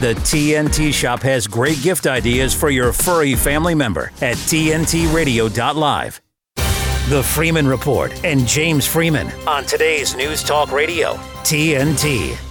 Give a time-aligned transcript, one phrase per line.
[0.00, 6.20] The TNT Shop has great gift ideas for your furry family member at TNTRadio.live.
[7.10, 12.49] The Freeman Report and James Freeman on today's News Talk Radio, TNT.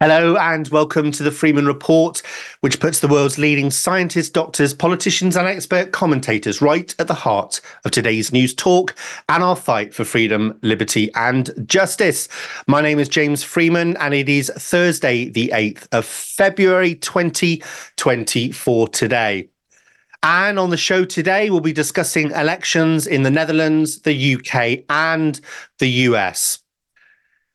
[0.00, 2.22] Hello and welcome to the Freeman Report,
[2.60, 7.60] which puts the world's leading scientists, doctors, politicians, and expert commentators right at the heart
[7.84, 8.94] of today's news talk
[9.28, 12.28] and our fight for freedom, liberty, and justice.
[12.68, 19.48] My name is James Freeman, and it is Thursday, the 8th of February 2024 today.
[20.22, 25.40] And on the show today, we'll be discussing elections in the Netherlands, the UK, and
[25.80, 26.60] the US.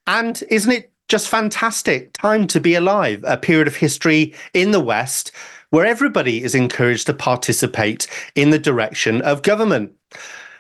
[0.06, 4.80] And isn't it just fantastic time to be alive, a period of history in the
[4.80, 5.32] West
[5.70, 9.94] where everybody is encouraged to participate in the direction of government.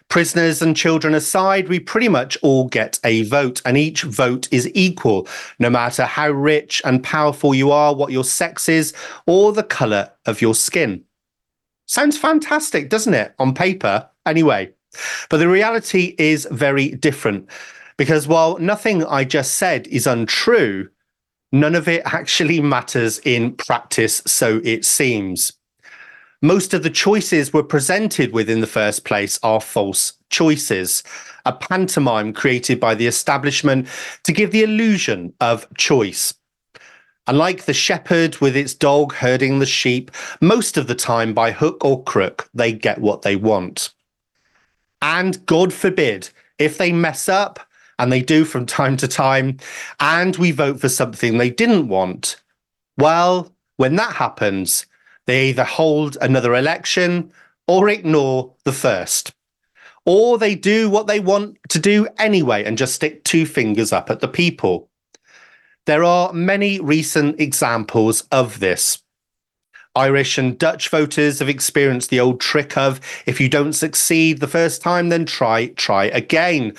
[0.09, 4.69] Prisoners and children aside, we pretty much all get a vote, and each vote is
[4.75, 8.93] equal, no matter how rich and powerful you are, what your sex is,
[9.25, 11.03] or the colour of your skin.
[11.87, 14.07] Sounds fantastic, doesn't it, on paper?
[14.27, 14.71] Anyway,
[15.31, 17.49] but the reality is very different.
[17.97, 20.89] Because while nothing I just said is untrue,
[21.51, 25.53] none of it actually matters in practice, so it seems.
[26.41, 31.01] Most of the choices we're presented with in the first place are false choices,
[31.45, 33.87] a pantomime created by the establishment
[34.23, 36.33] to give the illusion of choice.
[37.27, 41.85] Unlike the shepherd with its dog herding the sheep, most of the time by hook
[41.85, 43.93] or crook, they get what they want.
[45.01, 47.61] And God forbid, if they mess up,
[47.99, 49.57] and they do from time to time,
[49.99, 52.41] and we vote for something they didn't want,
[52.97, 54.85] well, when that happens,
[55.25, 57.31] they either hold another election
[57.67, 59.33] or ignore the first.
[60.05, 64.09] Or they do what they want to do anyway and just stick two fingers up
[64.09, 64.89] at the people.
[65.85, 69.01] There are many recent examples of this.
[69.95, 74.47] Irish and Dutch voters have experienced the old trick of if you don't succeed the
[74.47, 76.73] first time, then try, try again.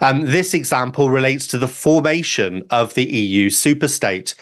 [0.00, 4.34] Um, this example relates to the formation of the EU superstate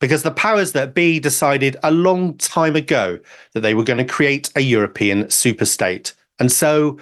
[0.00, 3.18] because the powers that be decided a long time ago
[3.52, 6.12] that they were going to create a European superstate.
[6.40, 6.98] And so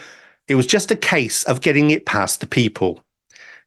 [0.48, 3.02] it was just a case of getting it past the people.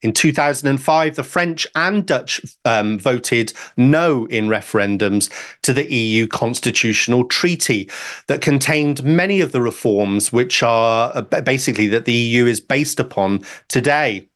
[0.03, 7.23] In 2005, the French and Dutch um, voted no in referendums to the EU constitutional
[7.23, 7.89] treaty
[8.27, 12.99] that contained many of the reforms which are uh, basically that the EU is based
[12.99, 14.27] upon today.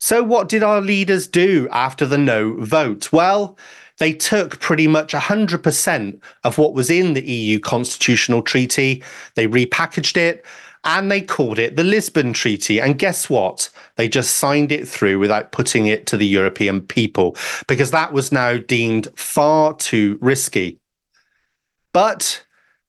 [0.00, 3.12] So, what did our leaders do after the no vote?
[3.12, 3.58] Well,
[3.98, 9.02] they took pretty much 100% of what was in the EU constitutional treaty,
[9.34, 10.44] they repackaged it,
[10.84, 12.80] and they called it the Lisbon Treaty.
[12.80, 13.68] And guess what?
[13.96, 17.36] They just signed it through without putting it to the European people
[17.68, 20.78] because that was now deemed far too risky.
[21.92, 22.42] But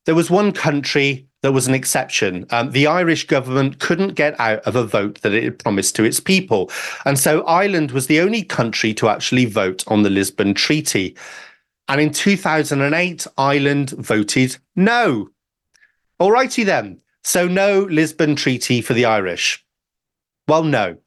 [0.05, 2.46] there was one country there was an exception.
[2.52, 6.03] Um, the Irish government couldn't get out of a vote that it had promised to
[6.03, 6.69] its people.
[7.06, 11.16] And so Ireland was the only country to actually vote on the Lisbon Treaty.
[11.88, 15.29] And in 2008, Ireland voted no.
[16.19, 17.02] Alrighty then.
[17.24, 19.63] So, no Lisbon Treaty for the Irish.
[20.47, 20.97] Well, no,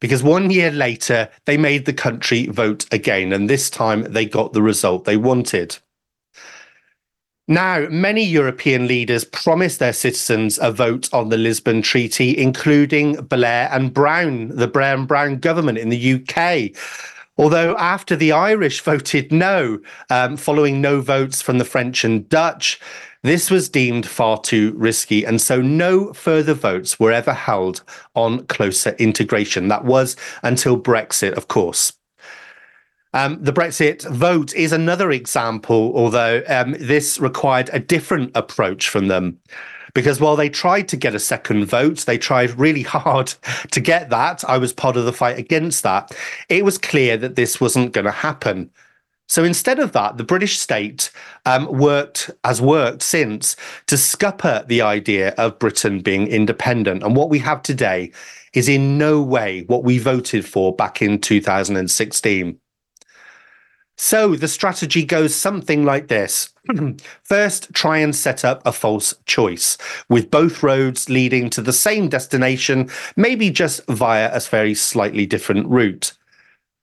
[0.00, 3.32] because one year later, they made the country vote again.
[3.32, 5.78] And this time they got the result they wanted.
[7.48, 13.68] Now, many European leaders promised their citizens a vote on the Lisbon Treaty, including Blair
[13.72, 16.70] and Brown, the Blair and Brown government in the UK.
[17.38, 22.78] Although after the Irish voted no, um, following no votes from the French and Dutch,
[23.24, 25.24] this was deemed far too risky.
[25.24, 27.82] And so no further votes were ever held
[28.14, 29.68] on closer integration.
[29.68, 31.92] That was until Brexit, of course.
[33.14, 39.08] Um, the Brexit vote is another example, although um, this required a different approach from
[39.08, 39.38] them.
[39.94, 43.34] Because while they tried to get a second vote, they tried really hard
[43.70, 44.42] to get that.
[44.48, 46.16] I was part of the fight against that.
[46.48, 48.70] It was clear that this wasn't going to happen.
[49.28, 51.10] So instead of that, the British state
[51.46, 53.56] um, worked, has worked since
[53.86, 57.02] to scupper the idea of Britain being independent.
[57.02, 58.12] And what we have today
[58.52, 62.58] is in no way what we voted for back in 2016.
[64.02, 66.52] So the strategy goes something like this.
[67.22, 69.78] First, try and set up a false choice
[70.08, 75.68] with both roads leading to the same destination, maybe just via a very slightly different
[75.68, 76.14] route.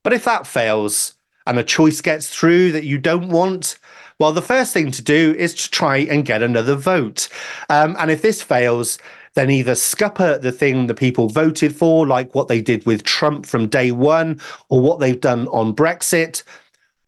[0.02, 3.78] But if that fails and a choice gets through that you don't want,
[4.18, 7.28] well, the first thing to do is to try and get another vote.
[7.70, 8.98] Um, and if this fails,
[9.34, 13.46] then either scupper the thing the people voted for, like what they did with Trump
[13.46, 14.40] from day one,
[14.70, 16.44] or what they've done on Brexit,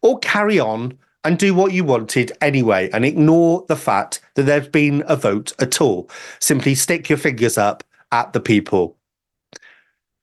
[0.02, 4.68] or carry on and do what you wanted anyway and ignore the fact that there's
[4.68, 6.10] been a vote at all.
[6.40, 8.96] Simply stick your fingers up at the people.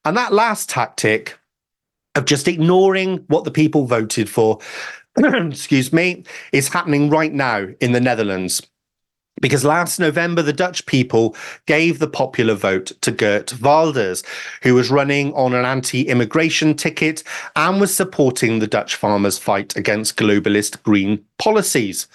[0.06, 1.38] And that last tactic
[2.16, 4.60] of just ignoring what the people voted for,
[5.18, 8.62] excuse me, is happening right now in the Netherlands.
[9.40, 14.24] Because last November, the Dutch people gave the popular vote to Geert Wilders,
[14.64, 17.24] who was running on an anti immigration ticket
[17.56, 22.08] and was supporting the Dutch farmers' fight against globalist green policies.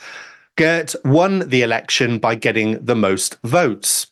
[0.57, 4.07] Geert won the election by getting the most votes.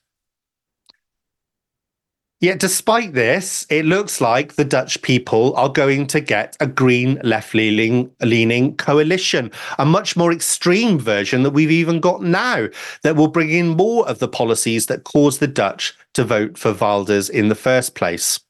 [2.43, 7.21] Yet, despite this, it looks like the Dutch people are going to get a green
[7.23, 12.67] left leaning coalition, a much more extreme version that we've even got now,
[13.05, 16.73] that will bring in more of the policies that caused the Dutch to vote for
[16.73, 18.41] Wilders in the first place.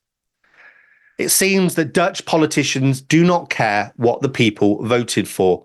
[1.18, 5.64] It seems that Dutch politicians do not care what the people voted for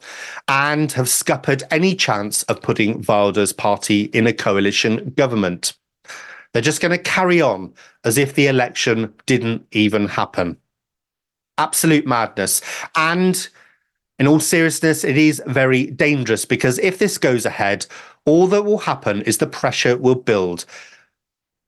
[0.50, 5.75] and have scuppered any chance of putting Wilders' party in a coalition government.
[6.53, 7.73] They're just going to carry on
[8.03, 10.57] as if the election didn't even happen.
[11.57, 12.61] Absolute madness.
[12.95, 13.47] And
[14.19, 17.85] in all seriousness, it is very dangerous because if this goes ahead,
[18.25, 20.65] all that will happen is the pressure will build,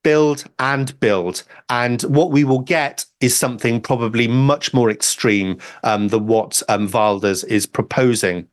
[0.04, 1.44] build and build.
[1.70, 6.90] And what we will get is something probably much more extreme um, than what um,
[7.24, 8.48] is proposing.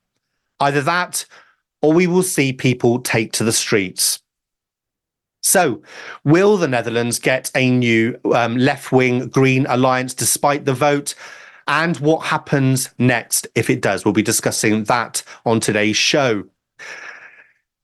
[0.61, 1.25] Either that,
[1.83, 4.21] or we will see people take to the streets.
[5.47, 5.81] So,
[6.25, 11.15] will the Netherlands get a new um, left wing Green alliance despite the vote?
[11.69, 14.05] And what happens next if it does?
[14.05, 16.47] We'll be discussing that on today's show.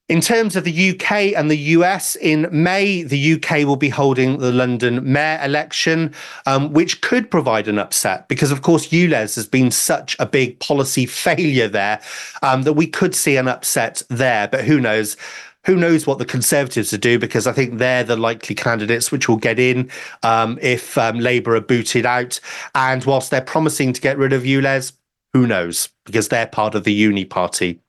[0.09, 4.39] In terms of the UK and the US, in May, the UK will be holding
[4.39, 6.13] the London mayor election,
[6.47, 10.59] um, which could provide an upset because, of course, ULEZ has been such a big
[10.59, 12.01] policy failure there
[12.43, 14.49] um, that we could see an upset there.
[14.49, 15.17] But who knows?
[15.65, 19.29] Who knows what the Conservatives will do because I think they're the likely candidates which
[19.29, 19.91] will get in
[20.23, 22.41] um, if um, Labour are booted out.
[22.75, 24.93] And whilst they're promising to get rid of ULEZ,
[25.33, 27.81] who knows because they're part of the Uni Party.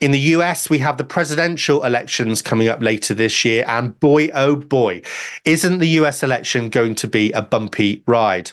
[0.00, 3.64] In the US, we have the presidential elections coming up later this year.
[3.66, 5.00] And boy, oh boy,
[5.44, 8.50] isn't the US election going to be a bumpy ride?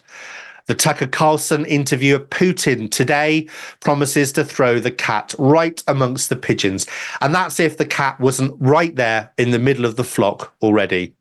[0.67, 3.49] The Tucker Carlson interview of Putin today
[3.81, 6.87] promises to throw the cat right amongst the pigeons.
[7.19, 11.13] And that's if the cat wasn't right there in the middle of the flock already.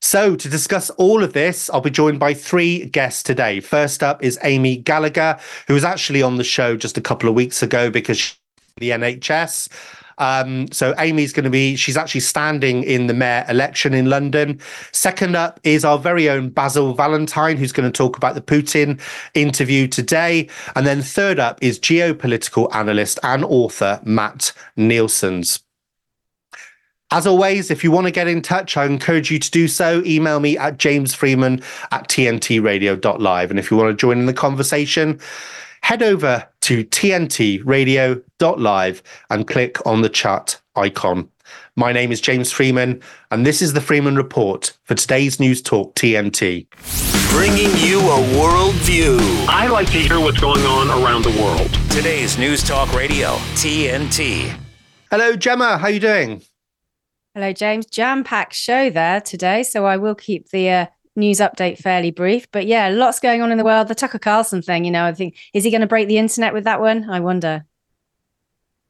[0.00, 3.60] So, to discuss all of this, I'll be joined by three guests today.
[3.60, 7.34] First up is Amy Gallagher, who was actually on the show just a couple of
[7.34, 8.36] weeks ago because
[8.76, 9.68] the NHS.
[10.18, 14.60] Um, so Amy's going to be, she's actually standing in the mayor election in London.
[14.92, 19.00] Second up is our very own Basil Valentine, who's going to talk about the Putin
[19.34, 20.48] interview today.
[20.74, 25.44] And then third up is geopolitical analyst and author Mats Nilsson.
[27.10, 30.02] As always, if you want to get in touch, I encourage you to do so.
[30.04, 33.50] Email me at jamesfreeman at tntradio.live.
[33.50, 35.18] And if you want to join in the conversation,
[35.82, 41.28] head over to tntradio.live and click on the chat icon.
[41.76, 45.94] My name is James Freeman, and this is the Freeman Report for today's News Talk
[45.94, 46.66] TNT.
[47.30, 49.16] Bringing you a world view.
[49.48, 51.72] I like to hear what's going on around the world.
[51.90, 54.54] Today's News Talk Radio TNT.
[55.10, 55.78] Hello, Gemma.
[55.78, 56.42] How are you doing?
[57.34, 57.86] Hello, James.
[57.86, 60.86] Jam packed show there today, so I will keep the uh,
[61.18, 62.50] news update fairly brief.
[62.50, 63.88] But yeah, lots going on in the world.
[63.88, 66.54] The Tucker Carlson thing, you know, I think, is he going to break the internet
[66.54, 67.10] with that one?
[67.10, 67.64] I wonder.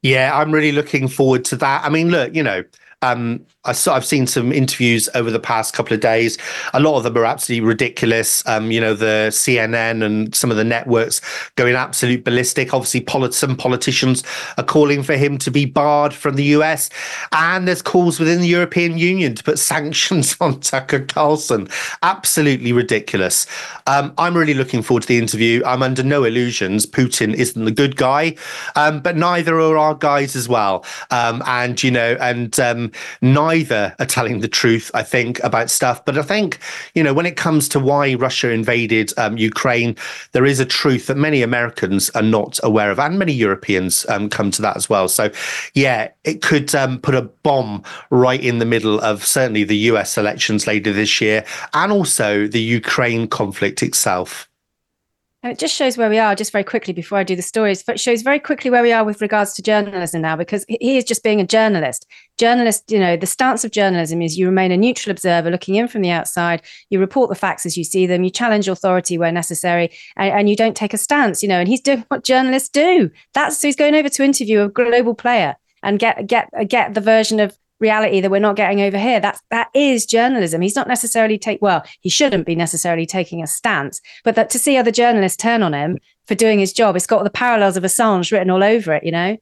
[0.03, 1.85] Yeah, I'm really looking forward to that.
[1.85, 2.63] I mean, look, you know,
[3.03, 6.39] um, I saw, I've seen some interviews over the past couple of days.
[6.73, 8.47] A lot of them are absolutely ridiculous.
[8.47, 11.21] Um, you know, the CNN and some of the networks
[11.57, 12.73] going absolute ballistic.
[12.73, 14.25] Obviously, polit- some politicians
[14.57, 16.89] are calling for him to be barred from the US.
[17.33, 21.69] And there's calls within the European Union to put sanctions on Tucker Carlson.
[22.03, 23.47] Absolutely ridiculous.
[23.87, 25.63] Um, I'm really looking forward to the interview.
[25.67, 26.87] I'm under no illusions.
[26.87, 28.35] Putin isn't the good guy,
[28.77, 30.87] um, but neither are our guys as well.
[31.11, 32.93] Um, and, you know, and um,
[33.59, 36.05] neither are telling the truth, I think, about stuff.
[36.05, 36.59] But I think,
[36.95, 39.97] you know, when it comes to why Russia invaded um, Ukraine,
[40.33, 44.29] there is a truth that many Americans are not aware of, and many Europeans um,
[44.29, 45.09] come to that as well.
[45.09, 45.31] So,
[45.75, 50.17] yeah, it could um, put a bomb right in the middle of certainly the US
[50.17, 54.49] elections later this year and also the Ukraine conflict itself.
[55.43, 57.83] And it just shows where we are, just very quickly before I do the stories.
[57.83, 60.99] But it shows very quickly where we are with regards to journalism now, because he
[60.99, 62.07] is just being a journalist.
[62.39, 65.89] Journalist, you know, the stance of journalism is you remain a neutral observer looking in
[65.89, 66.63] from the outside.
[66.89, 68.23] You report the facts as you see them.
[68.25, 71.43] You challenge authority where necessary, and, and you don't take a stance.
[71.43, 73.11] You know, and he's doing what journalists do.
[73.35, 77.01] That's so he's going over to interview a global player and get get get the
[77.01, 79.21] version of reality that we're not getting over here.
[79.21, 80.61] That's that is journalism.
[80.61, 84.59] He's not necessarily take well, he shouldn't be necessarily taking a stance, but that to
[84.59, 87.85] see other journalists turn on him for doing his job, it's got the parallels of
[87.85, 89.37] Assange written all over it, you know.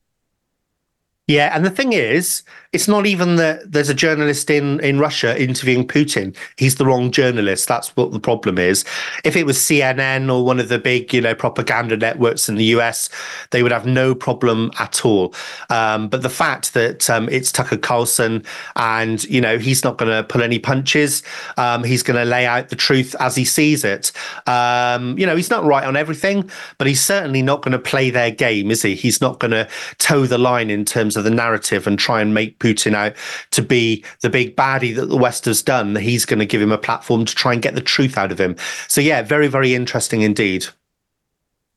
[1.26, 5.40] Yeah, and the thing is, it's not even that there's a journalist in in Russia
[5.42, 6.36] interviewing Putin.
[6.56, 7.66] He's the wrong journalist.
[7.66, 8.84] That's what the problem is.
[9.24, 12.64] If it was CNN or one of the big, you know, propaganda networks in the
[12.76, 13.08] US,
[13.50, 15.34] they would have no problem at all.
[15.68, 18.44] Um, but the fact that um, it's Tucker Carlson
[18.76, 21.24] and you know he's not going to pull any punches,
[21.56, 24.12] um, he's going to lay out the truth as he sees it.
[24.46, 28.10] Um, you know, he's not right on everything, but he's certainly not going to play
[28.10, 28.94] their game, is he?
[28.94, 29.68] He's not going to
[29.98, 33.14] toe the line in terms of the narrative and try and make Putin out
[33.52, 35.94] to be the big baddie that the West has done.
[35.94, 38.32] That he's going to give him a platform to try and get the truth out
[38.32, 38.56] of him.
[38.88, 40.66] So yeah, very very interesting indeed.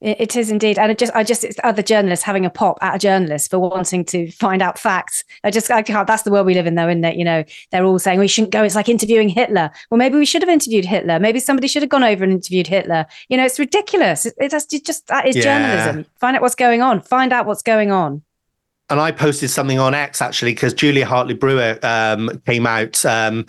[0.02, 2.96] It is indeed, and it just I just it's other journalists having a pop at
[2.96, 5.26] a journalist for wanting to find out facts.
[5.44, 6.08] I just I can't.
[6.08, 7.18] That's the world we live in, though, isn't it?
[7.18, 8.64] You know, they're all saying we shouldn't go.
[8.64, 9.70] It's like interviewing Hitler.
[9.92, 11.20] Well, maybe we should have interviewed Hitler.
[11.20, 13.08] Maybe somebody should have gone over and interviewed Hitler.
[13.28, 14.26] You know, it's ridiculous.
[14.26, 15.44] It, it just, just that is yeah.
[15.44, 16.06] journalism.
[16.16, 17.02] Find out what's going on.
[17.02, 18.22] Find out what's going on
[18.90, 23.04] and I posted something on X actually because Julia Hartley Brewer um, came out.
[23.06, 23.46] Um,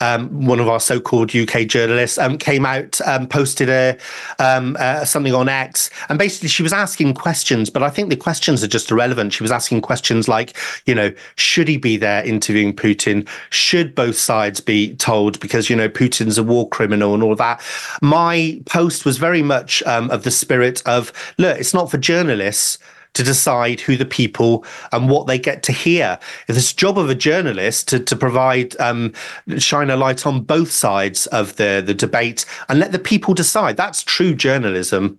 [0.00, 3.96] um, one of our so-called UK journalists um, came out, um, posted a
[4.38, 7.70] um, uh, something on X, and basically she was asking questions.
[7.70, 9.32] But I think the questions are just irrelevant.
[9.32, 13.26] She was asking questions like, you know, should he be there interviewing Putin?
[13.50, 17.62] Should both sides be told because you know Putin's a war criminal and all that?
[18.02, 22.78] My post was very much of the spirit of, look, it's not for journalists
[23.16, 26.18] to decide who the people and what they get to hear.
[26.46, 29.12] It's the job of a journalist to, to provide, um,
[29.58, 33.76] shine a light on both sides of the, the debate and let the people decide.
[33.76, 35.18] That's true journalism.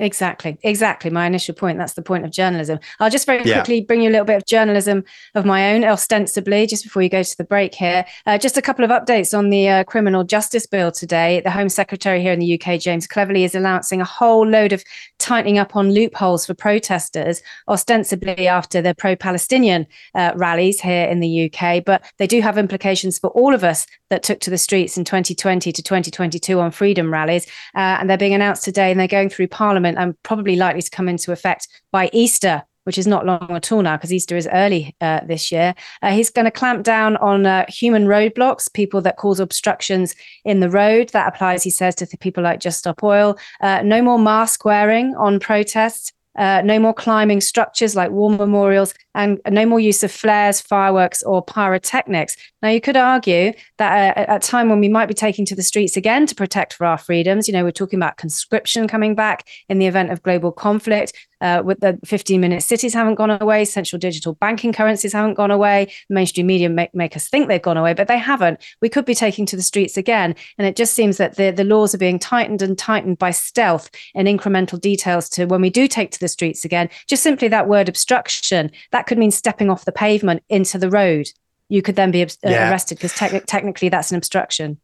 [0.00, 1.10] Exactly, exactly.
[1.10, 1.78] My initial point.
[1.78, 2.78] That's the point of journalism.
[3.00, 3.84] I'll just very quickly yeah.
[3.86, 7.22] bring you a little bit of journalism of my own, ostensibly, just before you go
[7.22, 8.04] to the break here.
[8.24, 11.40] Uh, just a couple of updates on the uh, criminal justice bill today.
[11.40, 14.84] The Home Secretary here in the UK, James Cleverly, is announcing a whole load of
[15.18, 21.20] tightening up on loopholes for protesters, ostensibly after the pro Palestinian uh, rallies here in
[21.20, 21.84] the UK.
[21.84, 25.04] But they do have implications for all of us that took to the streets in
[25.04, 27.46] 2020 to 2022 on freedom rallies.
[27.74, 30.90] Uh, and they're being announced today and they're going through Parliament and probably likely to
[30.90, 34.48] come into effect by Easter which is not long at all now because Easter is
[34.50, 35.74] early uh, this year.
[36.00, 40.14] Uh, he's going to clamp down on uh, human roadblocks, people that cause obstructions
[40.46, 41.10] in the road.
[41.10, 43.36] That applies, he says, to people like Just Stop Oil.
[43.60, 46.14] Uh, no more mask wearing on protests.
[46.38, 51.22] Uh, no more climbing structures like war memorials, and no more use of flares, fireworks,
[51.24, 52.36] or pyrotechnics.
[52.62, 55.56] Now, you could argue that uh, at a time when we might be taking to
[55.56, 59.16] the streets again to protect for our freedoms, you know, we're talking about conscription coming
[59.16, 61.12] back in the event of global conflict.
[61.40, 65.52] Uh, with the 15 minute cities haven't gone away, central digital banking currencies haven't gone
[65.52, 65.92] away.
[66.08, 68.60] Mainstream media make, make us think they've gone away, but they haven't.
[68.82, 70.34] We could be taking to the streets again.
[70.58, 73.88] And it just seems that the, the laws are being tightened and tightened by stealth
[74.16, 76.88] and incremental details to when we do take to the streets again.
[77.06, 81.28] Just simply that word obstruction, that could mean stepping off the pavement into the road.
[81.68, 82.70] You could then be uh, yeah.
[82.70, 84.78] arrested because te- technically that's an obstruction.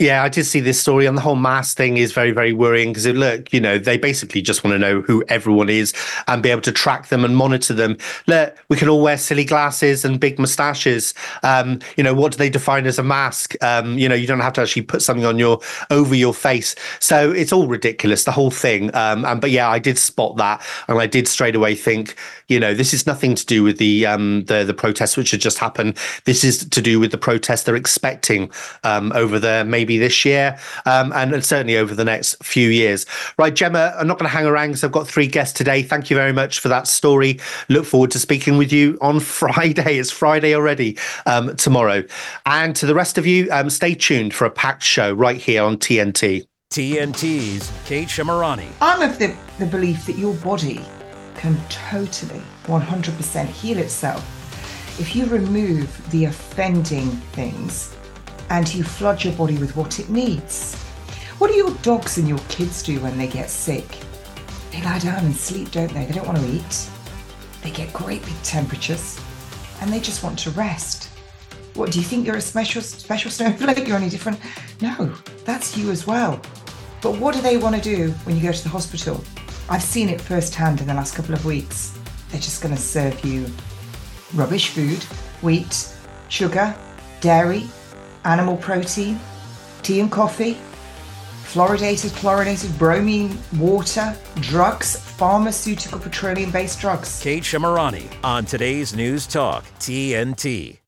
[0.00, 2.88] Yeah, I did see this story, and the whole mask thing is very, very worrying
[2.88, 5.92] because look, you know, they basically just want to know who everyone is
[6.26, 7.98] and be able to track them and monitor them.
[8.26, 11.12] Look, we can all wear silly glasses and big moustaches.
[11.42, 13.54] Um, you know, what do they define as a mask?
[13.62, 16.74] Um, you know, you don't have to actually put something on your over your face,
[16.98, 18.94] so it's all ridiculous, the whole thing.
[18.94, 22.16] Um, and but yeah, I did spot that, and I did straight away think,
[22.50, 25.40] you know, this is nothing to do with the um, the the protests which had
[25.40, 25.96] just happened.
[26.24, 28.50] This is to do with the protests they're expecting
[28.84, 33.06] um, over there, maybe maybe this year, um, and certainly over the next few years.
[33.38, 35.82] Right, Gemma, I'm not going to hang around because I've got three guests today.
[35.82, 37.40] Thank you very much for that story.
[37.70, 39.98] Look forward to speaking with you on Friday.
[39.98, 42.04] It's Friday already, um, tomorrow.
[42.44, 45.62] And to the rest of you, um, stay tuned for a packed show right here
[45.62, 46.46] on TNT.
[46.70, 48.68] TNT's Kate Shemirani.
[48.80, 50.84] I'm of the, the belief that your body
[51.40, 54.22] can totally 100% heal itself
[55.00, 57.96] if you remove the offending things
[58.50, 60.74] and you flood your body with what it needs.
[61.38, 63.86] What do your dogs and your kids do when they get sick?
[64.70, 66.04] They lie down and sleep, don't they?
[66.04, 66.90] They don't want to eat.
[67.62, 69.18] They get great big temperatures
[69.80, 71.08] and they just want to rest.
[71.72, 73.88] What do you think you're a special special snowflake?
[73.88, 74.38] You're any different?
[74.82, 75.14] No,
[75.46, 76.38] that's you as well.
[77.00, 79.24] But what do they want to do when you go to the hospital?
[79.70, 81.96] I've seen it firsthand in the last couple of weeks.
[82.30, 83.46] They're just going to serve you
[84.34, 85.00] rubbish food,
[85.42, 85.94] wheat,
[86.28, 86.74] sugar,
[87.20, 87.68] dairy,
[88.24, 89.20] animal protein,
[89.82, 90.58] tea and coffee,
[91.44, 97.20] fluoridated, chlorinated, bromine, water, drugs, pharmaceutical petroleum based drugs.
[97.22, 100.79] Kate Shemirani on today's News Talk, TNT.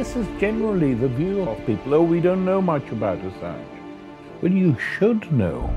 [0.00, 3.62] This is generally the view of people, though we don't know much about Assange.
[4.40, 5.68] But you should know,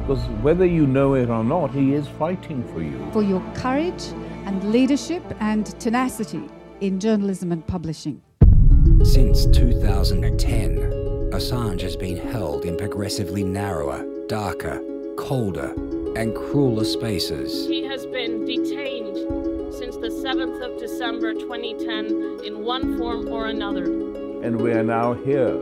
[0.00, 3.04] because whether you know it or not, he is fighting for you.
[3.12, 4.04] For your courage
[4.46, 6.48] and leadership and tenacity
[6.80, 8.22] in journalism and publishing.
[9.02, 14.80] Since 2010, Assange has been held in progressively narrower, darker,
[15.16, 15.74] colder,
[16.14, 17.66] and crueler spaces.
[17.66, 18.81] He has been detained since
[20.02, 23.84] the 7th of December 2010 in one form or another.
[23.84, 25.54] And we are now here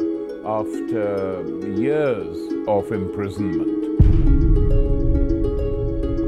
[0.47, 4.01] after years of imprisonment.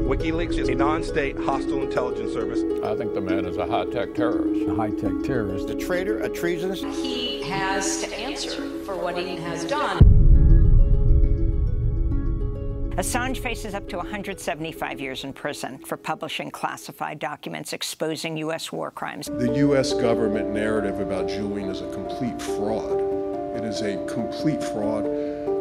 [0.07, 2.59] WikiLeaks is a non-state hostile intelligence service.
[2.83, 4.69] I think the man is a high-tech terrorist.
[4.69, 5.71] A high-tech terrorist.
[5.71, 6.81] A traitor, a treasonous.
[6.81, 10.22] He has to answer for what he has done.
[12.97, 18.71] Assange faces up to 175 years in prison for publishing classified documents exposing U.S.
[18.71, 19.25] war crimes.
[19.25, 19.93] The U.S.
[19.93, 22.99] government narrative about Julian is a complete fraud.
[23.57, 25.05] It is a complete fraud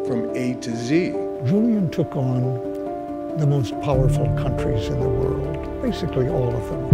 [0.06, 1.12] from A to Z.
[1.46, 6.86] Julian took on the most powerful countries in the world, basically all of them.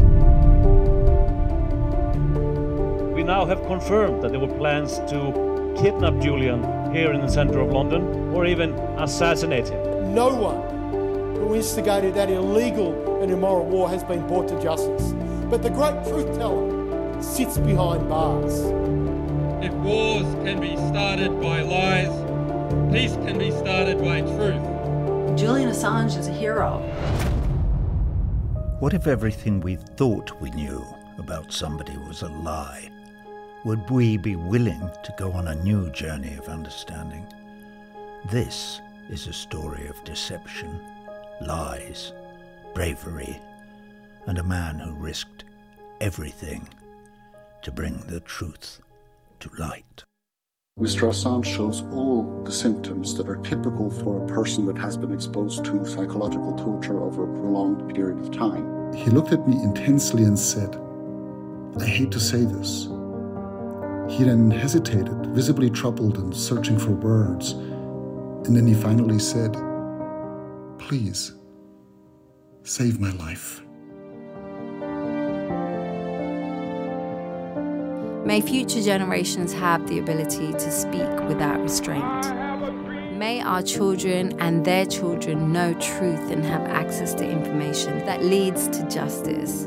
[3.12, 6.62] We now have confirmed that there were plans to kidnap Julian
[6.95, 9.88] here in the center of London or even assassinate him.
[10.19, 15.13] No one who instigated that illegal and immoral war has been brought to justice.
[15.49, 18.53] But the great truth teller sits behind bars.
[19.65, 22.11] If wars can be started by lies,
[22.93, 25.39] peace can be started by truth.
[25.39, 26.79] Julian Assange is a hero.
[28.81, 30.85] What if everything we thought we knew
[31.19, 32.91] about somebody was a lie?
[33.65, 37.25] Would we be willing to go on a new journey of understanding?
[38.33, 40.81] This is a story of deception,
[41.41, 42.12] lies,
[42.75, 43.40] bravery,
[44.27, 45.44] and a man who risked
[46.01, 46.68] everything
[47.62, 48.81] to bring the truth
[49.40, 50.05] to light.
[50.79, 51.09] Mr.
[51.09, 55.64] Assange shows all the symptoms that are typical for a person that has been exposed
[55.64, 58.92] to psychological torture over a prolonged period of time.
[58.94, 60.77] He looked at me intensely and said,
[61.81, 62.85] I hate to say this.
[64.09, 67.55] He then hesitated, visibly troubled and searching for words.
[68.49, 69.53] And then he finally said,
[70.79, 71.35] Please,
[72.63, 73.63] save my life.
[78.25, 82.35] May future generations have the ability to speak without restraint.
[83.19, 88.67] May our children and their children know truth and have access to information that leads
[88.69, 89.67] to justice.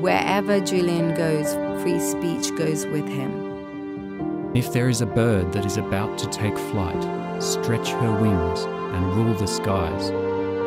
[0.00, 4.52] Wherever Julian goes, free speech goes with him.
[4.52, 9.06] If there is a bird that is about to take flight, stretch her wings and
[9.16, 10.10] rule the skies,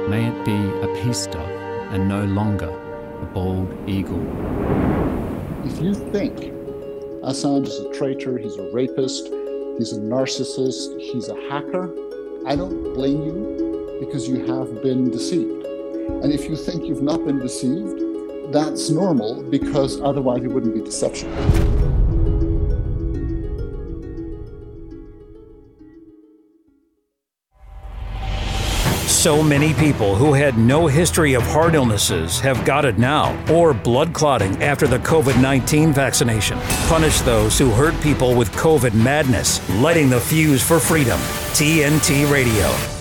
[0.10, 1.50] may it be a peace dove
[1.94, 4.22] and no longer a bald eagle.
[5.66, 6.38] If you think
[7.24, 9.28] Assange is a traitor, he's a rapist,
[9.78, 11.94] he's a narcissist, he's a hacker.
[12.46, 15.66] I don't blame you because you have been deceived.
[15.66, 18.02] And if you think you've not been deceived,
[18.54, 21.87] that's normal because otherwise it wouldn't be deception.
[29.18, 33.74] So many people who had no history of heart illnesses have got it now, or
[33.74, 36.60] blood clotting after the COVID 19 vaccination.
[36.86, 41.20] Punish those who hurt people with COVID madness, lighting the fuse for freedom.
[41.58, 42.97] TNT Radio.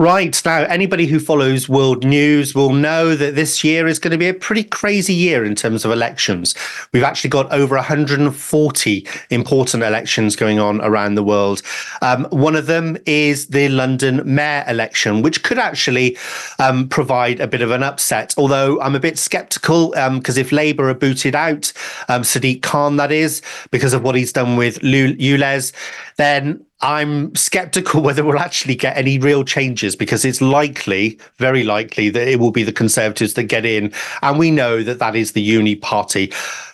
[0.00, 0.40] Right.
[0.46, 4.28] Now, anybody who follows world news will know that this year is going to be
[4.28, 6.54] a pretty crazy year in terms of elections.
[6.94, 11.60] We've actually got over 140 important elections going on around the world.
[12.00, 16.16] Um, one of them is the London mayor election, which could actually
[16.58, 20.50] um, provide a bit of an upset, although I'm a bit skeptical because um, if
[20.50, 21.74] Labour are booted out,
[22.08, 25.74] um, Sadiq Khan, that is, because of what he's done with ULEZ,
[26.16, 32.10] then I'm skeptical whether we'll actually get any real changes because it's likely, very likely,
[32.10, 33.92] that it will be the Conservatives that get in.
[34.22, 36.32] And we know that that is the uni party.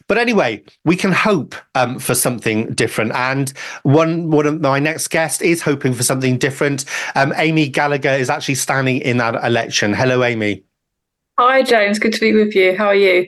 [0.09, 3.12] But anyway, we can hope um, for something different.
[3.12, 6.85] And one, one of my next guest is hoping for something different.
[7.16, 9.92] Um, Amy Gallagher is actually standing in that election.
[9.92, 10.62] Hello, Amy.
[11.38, 11.99] Hi, James.
[11.99, 12.77] Good to be with you.
[12.77, 13.27] How are you?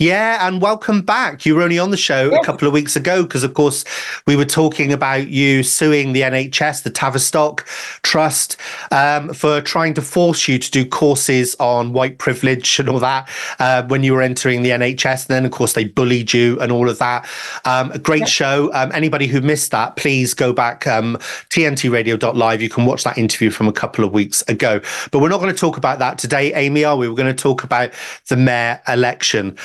[0.00, 1.44] Yeah, and welcome back.
[1.44, 3.84] You were only on the show a couple of weeks ago because, of course,
[4.26, 7.66] we were talking about you suing the NHS, the Tavistock
[8.02, 8.56] Trust,
[8.92, 13.28] um, for trying to force you to do courses on white privilege and all that
[13.58, 15.28] uh, when you were entering the NHS.
[15.28, 17.28] And then, of course, they bullied you and all of that.
[17.66, 18.72] Um, a great show.
[18.72, 21.18] Um, anybody who missed that, please go back um,
[21.50, 22.62] tntradio.live.
[22.62, 24.80] You can watch that interview from a couple of weeks ago.
[25.10, 27.06] But we're not going to talk about that today, Amy, are we?
[27.06, 27.92] We're going to talk about
[28.28, 29.58] the mayor election.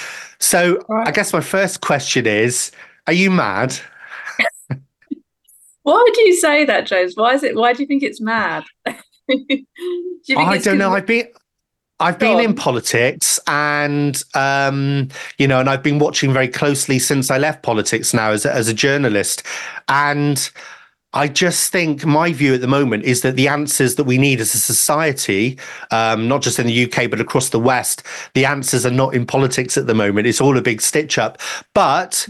[0.45, 1.07] So right.
[1.07, 2.71] I guess my first question is
[3.07, 3.75] Are you mad?
[5.81, 7.15] why do you say that, James?
[7.15, 7.55] Why is it?
[7.55, 8.63] Why do you think it's mad?
[8.85, 9.65] do
[10.37, 10.91] I don't know.
[10.91, 11.27] I've been.
[11.97, 17.31] I've been in politics and um, you know and I've been watching very closely since
[17.31, 19.43] I left politics now as a, as a journalist
[19.87, 20.51] and
[21.15, 24.41] I just think my view at the moment is that the answers that we need
[24.41, 25.57] as a society,
[25.91, 29.25] um, not just in the UK, but across the West, the answers are not in
[29.25, 30.27] politics at the moment.
[30.27, 31.39] It's all a big stitch up.
[31.73, 32.27] But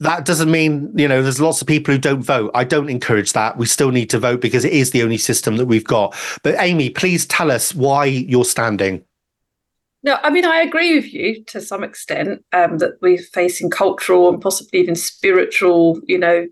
[0.00, 2.50] that doesn't mean, you know, there's lots of people who don't vote.
[2.54, 3.56] I don't encourage that.
[3.56, 6.14] We still need to vote because it is the only system that we've got.
[6.42, 9.02] But Amy, please tell us why you're standing.
[10.02, 14.28] No, I mean, I agree with you to some extent um, that we're facing cultural
[14.28, 16.46] and possibly even spiritual, you know,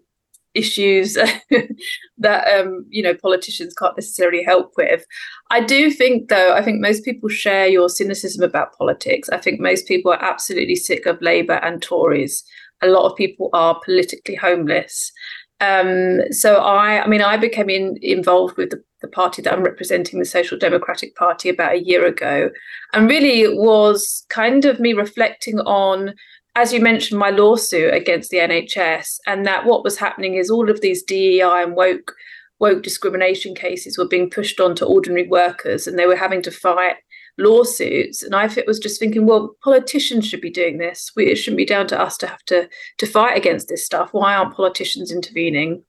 [0.54, 1.14] issues
[2.18, 5.04] that um, you know politicians can't necessarily help with.
[5.50, 9.28] I do think, though, I think most people share your cynicism about politics.
[9.28, 12.42] I think most people are absolutely sick of Labour and Tories.
[12.82, 15.12] A lot of people are politically homeless.
[15.60, 19.62] Um, so I, I mean, I became in, involved with the, the party that I'm
[19.62, 22.50] representing, the Social Democratic Party, about a year ago,
[22.92, 26.14] and really it was kind of me reflecting on
[26.54, 30.70] as you mentioned, my lawsuit against the NHS, and that what was happening is all
[30.70, 32.14] of these DEI and woke
[32.58, 36.96] woke discrimination cases were being pushed onto ordinary workers, and they were having to fight
[37.38, 38.22] lawsuits.
[38.22, 41.10] And I was just thinking, well, politicians should be doing this.
[41.16, 44.10] We, it shouldn't be down to us to have to to fight against this stuff.
[44.12, 45.82] Why aren't politicians intervening?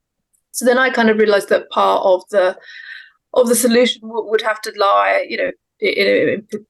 [0.52, 2.58] So then I kind of realised that part of the
[3.34, 6.66] of the solution would have to lie, you know, in, in,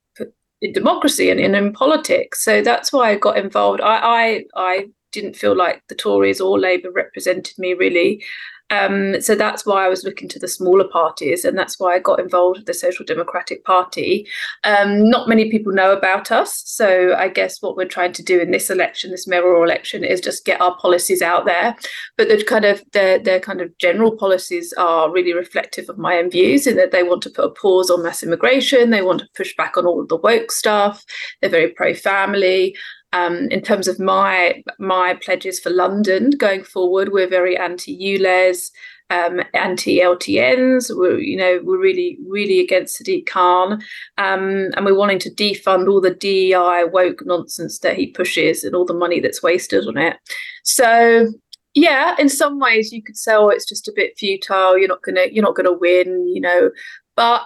[0.63, 2.43] in democracy and, in politics.
[2.43, 3.81] So that's why I got involved.
[3.81, 8.23] I, I, I didn't feel like the Tories or Labour represented me really.
[8.69, 11.99] Um, so that's why I was looking to the smaller parties, and that's why I
[11.99, 14.27] got involved with the Social Democratic Party.
[14.63, 18.39] Um, not many people know about us, so I guess what we're trying to do
[18.39, 21.75] in this election, this mayoral election, is just get our policies out there.
[22.17, 26.17] But the kind of their their kind of general policies are really reflective of my
[26.17, 29.19] own views in that they want to put a pause on mass immigration, they want
[29.19, 31.03] to push back on all of the woke stuff,
[31.41, 32.75] they're very pro-family.
[33.13, 38.71] Um, in terms of my my pledges for London going forward, we're very anti ULEZ,
[39.11, 40.95] um, anti LTNs.
[40.95, 43.73] We're you know we're really really against Sadiq Khan,
[44.17, 48.75] um, and we're wanting to defund all the DEI woke nonsense that he pushes and
[48.75, 50.17] all the money that's wasted on it.
[50.63, 51.27] So
[51.75, 54.77] yeah, in some ways you could say, oh, it's just a bit futile.
[54.77, 56.71] You're not gonna you're not gonna win, you know,
[57.15, 57.43] but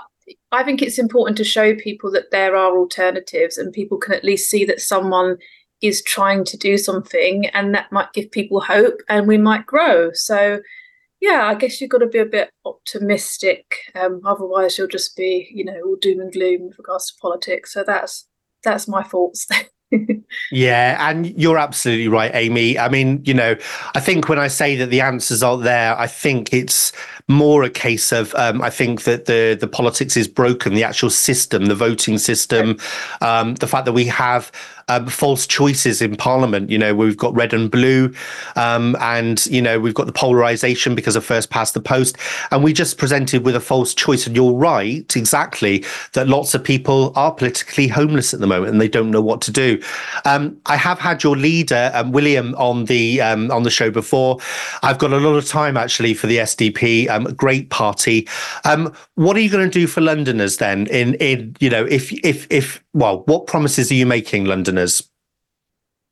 [0.51, 4.23] I think it's important to show people that there are alternatives and people can at
[4.23, 5.38] least see that someone
[5.82, 10.12] is trying to do something and that might give people hope and we might grow.
[10.13, 10.60] So
[11.20, 15.50] yeah i guess you've got to be a bit optimistic um, otherwise you'll just be
[15.52, 17.74] you know all doom and gloom with regards to politics.
[17.74, 18.28] So that's
[18.63, 19.48] that's my thoughts.
[20.52, 22.78] Yeah, and you're absolutely right, Amy.
[22.78, 23.56] I mean, you know,
[23.96, 26.92] I think when I say that the answers are there, I think it's
[27.28, 31.10] more a case of um, I think that the the politics is broken, the actual
[31.10, 32.78] system, the voting system,
[33.22, 34.52] um, the fact that we have
[34.90, 36.70] um, false choices in Parliament.
[36.70, 38.13] You know, we've got red and blue,
[38.56, 42.18] um, and you know we've got the polarization because of first past the post,
[42.52, 44.26] and we just presented with a false choice.
[44.26, 48.80] And you're right, exactly, that lots of people are politically homeless at the moment and
[48.80, 49.82] they don't know what to do.
[50.26, 54.40] Um, I have had your leader, um, William, on the um, on the show before.
[54.84, 57.10] I've got a lot of time actually for the SDP.
[57.17, 58.27] Um, great party.
[58.63, 60.88] Um, what are you going to do for Londoners then?
[60.88, 65.03] In in you know if if if well, what promises are you making Londoners?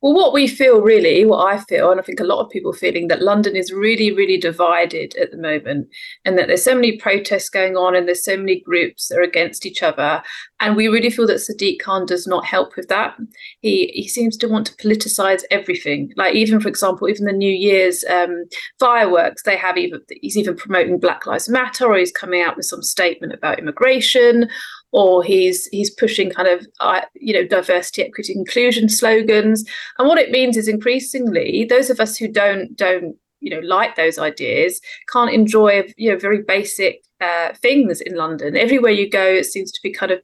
[0.06, 2.72] Well, what we feel really, what I feel, and I think a lot of people
[2.74, 5.88] feeling that London is really, really divided at the moment,
[6.24, 9.24] and that there's so many protests going on, and there's so many groups that are
[9.24, 10.22] against each other,
[10.60, 13.18] and we really feel that Sadiq Khan does not help with that.
[13.62, 16.12] He he seems to want to politicize everything.
[16.16, 18.46] Like even, for example, even the New Year's um,
[18.80, 22.68] fireworks, they have even he's even promoting Black Lives Matter, or he's coming out with
[22.68, 24.50] some statement about immigration,
[24.96, 29.66] or he's he's pushing kind of uh, you know diversity, equity, inclusion slogans.
[30.00, 33.98] And what it means is increasingly those of us who don't don't you know like
[33.98, 34.80] those ideas
[35.12, 38.56] can't enjoy you know very basic uh, things in London.
[38.56, 40.22] Everywhere you go, it seems to be kind of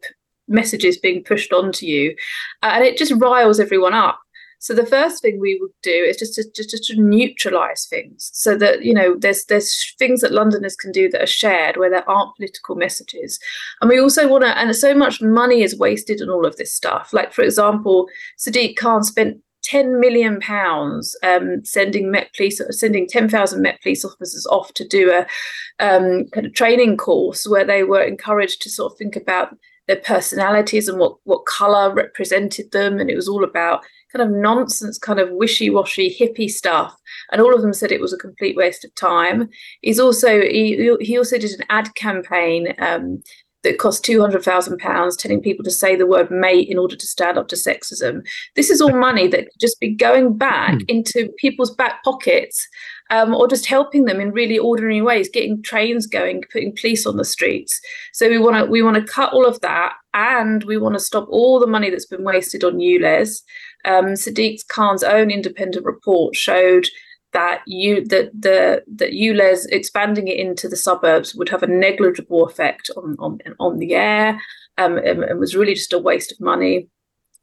[0.47, 2.15] messages being pushed onto you,
[2.63, 4.21] uh, and it just riles everyone up.
[4.61, 8.29] So the first thing we would do is just to just, just to neutralise things,
[8.31, 11.89] so that you know there's there's things that Londoners can do that are shared where
[11.89, 13.39] there aren't political messages,
[13.81, 14.55] and we also want to.
[14.55, 17.11] And so much money is wasted on all of this stuff.
[17.11, 23.63] Like for example, Sadiq Khan spent 10 million pounds um, sending Met Police, sending 10,000
[23.63, 25.25] Met Police officers off to do a
[25.83, 29.55] um, kind of training course where they were encouraged to sort of think about
[29.87, 34.35] their personalities and what what color represented them, and it was all about kind of
[34.35, 36.95] nonsense, kind of wishy-washy hippie stuff.
[37.31, 39.49] And all of them said it was a complete waste of time.
[39.81, 42.73] He's also he he also did an ad campaign.
[42.79, 43.23] Um,
[43.63, 46.95] that cost two hundred thousand pounds, telling people to say the word "mate" in order
[46.95, 48.25] to stand up to sexism.
[48.55, 50.85] This is all money that could just be going back mm.
[50.87, 52.67] into people's back pockets,
[53.11, 57.17] um, or just helping them in really ordinary ways, getting trains going, putting police on
[57.17, 57.79] the streets.
[58.13, 60.99] So we want to we want to cut all of that, and we want to
[60.99, 63.43] stop all the money that's been wasted on ULEZ.
[63.85, 66.87] Um, Sadiq Khan's own independent report showed
[67.33, 72.45] that you that the that ULEZ expanding it into the suburbs would have a negligible
[72.45, 74.39] effect on on, on the air.
[74.77, 76.87] Um, and, and was really just a waste of money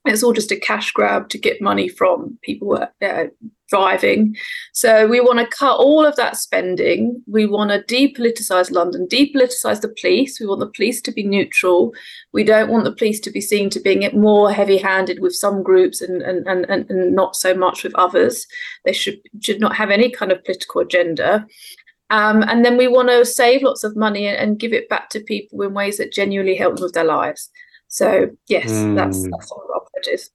[0.07, 3.25] it's all just a cash grab to get money from people uh,
[3.69, 4.37] driving.
[4.73, 7.23] So we want to cut all of that spending.
[7.27, 10.41] We want to depoliticize London, depoliticize the police.
[10.41, 11.93] We want the police to be neutral.
[12.33, 16.01] We don't want the police to be seen to being more heavy-handed with some groups
[16.01, 18.47] and and, and, and not so much with others.
[18.85, 21.47] They should should not have any kind of political agenda.
[22.11, 25.11] Um, and then we want to save lots of money and, and give it back
[25.11, 27.51] to people in ways that genuinely help them with their lives.
[27.89, 28.97] So yes, mm.
[28.97, 30.31] that's that's what our pledge is.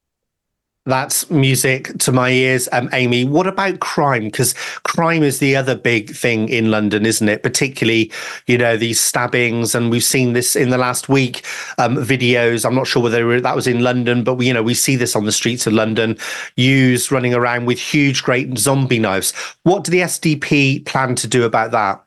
[0.86, 3.24] That's music to my ears, um, Amy.
[3.24, 4.26] What about crime?
[4.26, 4.52] Because
[4.84, 7.42] crime is the other big thing in London, isn't it?
[7.42, 8.12] Particularly,
[8.48, 11.46] you know, these stabbings, and we've seen this in the last week.
[11.78, 12.66] Um, videos.
[12.66, 15.16] I'm not sure whether that was in London, but we, you know, we see this
[15.16, 16.18] on the streets of London.
[16.58, 19.32] Youths running around with huge, great zombie knives.
[19.64, 22.04] What do the SDP plan to do about that?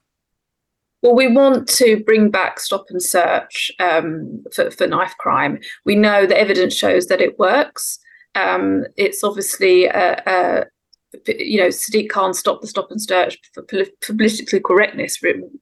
[1.01, 5.61] Well, we want to bring back stop and search um, for, for knife crime.
[5.87, 8.01] We know the evidence shows that it works.
[8.37, 10.65] Um, it's obviously a, a,
[11.27, 13.65] you know Sadiq Khan stopped the stop and search for
[14.03, 15.19] politically correctness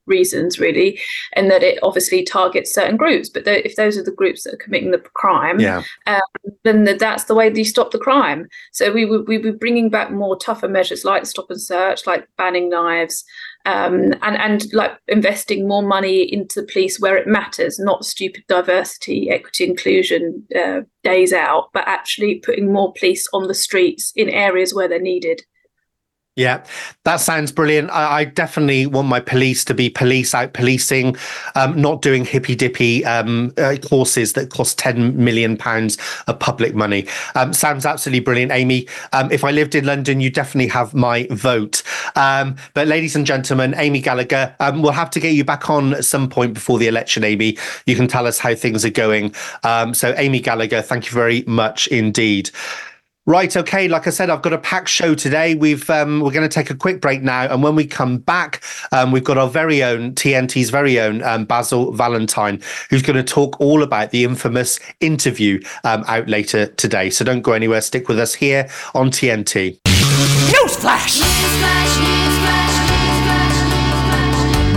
[0.07, 1.01] reasons, really,
[1.35, 3.29] and that it obviously targets certain groups.
[3.29, 5.83] But if those are the groups that are committing the crime, yeah.
[6.07, 6.21] um,
[6.65, 8.49] then that's the way you stop the crime.
[8.73, 12.27] So we would we be bringing back more tougher measures like stop and search, like
[12.37, 13.25] banning knives,
[13.67, 18.45] um, and and like investing more money into the police where it matters, not stupid
[18.47, 24.29] diversity, equity, inclusion uh, days out, but actually putting more police on the streets in
[24.29, 25.43] areas where they're needed.
[26.37, 26.65] Yeah,
[27.05, 27.91] that sounds brilliant.
[27.91, 31.15] I, I, definitely want my police to be police out policing,
[31.55, 36.75] um, not doing hippy dippy um, uh, courses that cost ten million pounds of public
[36.75, 37.07] money.
[37.37, 38.89] Um, sounds absolutely brilliant, Amy.
[39.13, 41.85] Um, if I lived in London, you definitely have my vote.
[42.17, 45.95] Um, but, ladies and gentlemen, Amy Gallagher, um, we'll have to get you back on
[45.95, 47.23] at some point before the election.
[47.23, 49.33] Amy, you can tell us how things are going.
[49.63, 52.51] so, Amy Gallagher, thank you very much indeed.
[53.27, 53.57] Right.
[53.57, 53.89] Okay.
[53.89, 55.55] Like I said, I've got a packed show today.
[55.55, 58.63] We've um, we're going to take a quick break now, and when we come back,
[58.93, 62.61] um, we've got our very own TNT's very own um, Basil Valentine,
[62.91, 67.09] who's going to talk all about the infamous interview um, out later today.
[67.09, 67.81] So don't go anywhere.
[67.81, 69.79] Stick with us here on TNT.
[69.85, 71.21] Newsflash!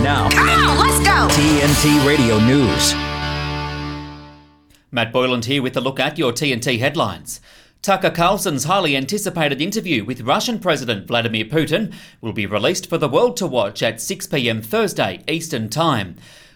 [0.02, 1.28] Now, come on, let's go.
[1.36, 2.94] TNT Radio News.
[4.90, 7.42] Matt Boyland here with a look at your TNT headlines.
[7.82, 13.08] Tucker Carlson's highly anticipated interview with Russian President Vladimir Putin will be released for the
[13.08, 16.16] world to watch at 6pm Thursday Eastern Time.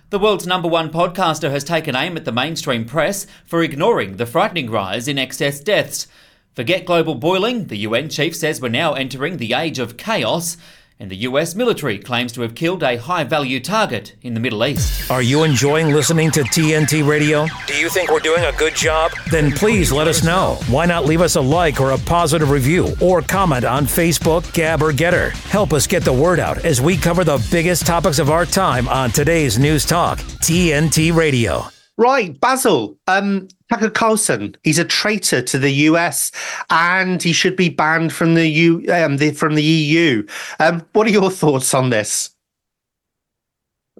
[0.09, 4.25] The world's number one podcaster has taken aim at the mainstream press for ignoring the
[4.25, 6.07] frightening rise in excess deaths.
[6.53, 10.57] Forget global boiling, the UN chief says we're now entering the age of chaos
[11.01, 14.63] and the US military claims to have killed a high value target in the Middle
[14.63, 15.09] East.
[15.09, 17.47] Are you enjoying listening to TNT Radio?
[17.65, 19.11] Do you think we're doing a good job?
[19.31, 20.59] Then please let us know.
[20.67, 24.83] Why not leave us a like or a positive review or comment on Facebook, Gab,
[24.83, 25.31] or Gettr?
[25.49, 28.87] Help us get the word out as we cover the biggest topics of our time
[28.87, 31.63] on today's News Talk, TNT Radio.
[31.97, 32.97] Right, Basil.
[33.07, 34.55] Um, Tucker Carlson.
[34.63, 36.31] He's a traitor to the US,
[36.69, 40.27] and he should be banned from the U um, the, from the EU.
[40.59, 42.31] Um, what are your thoughts on this?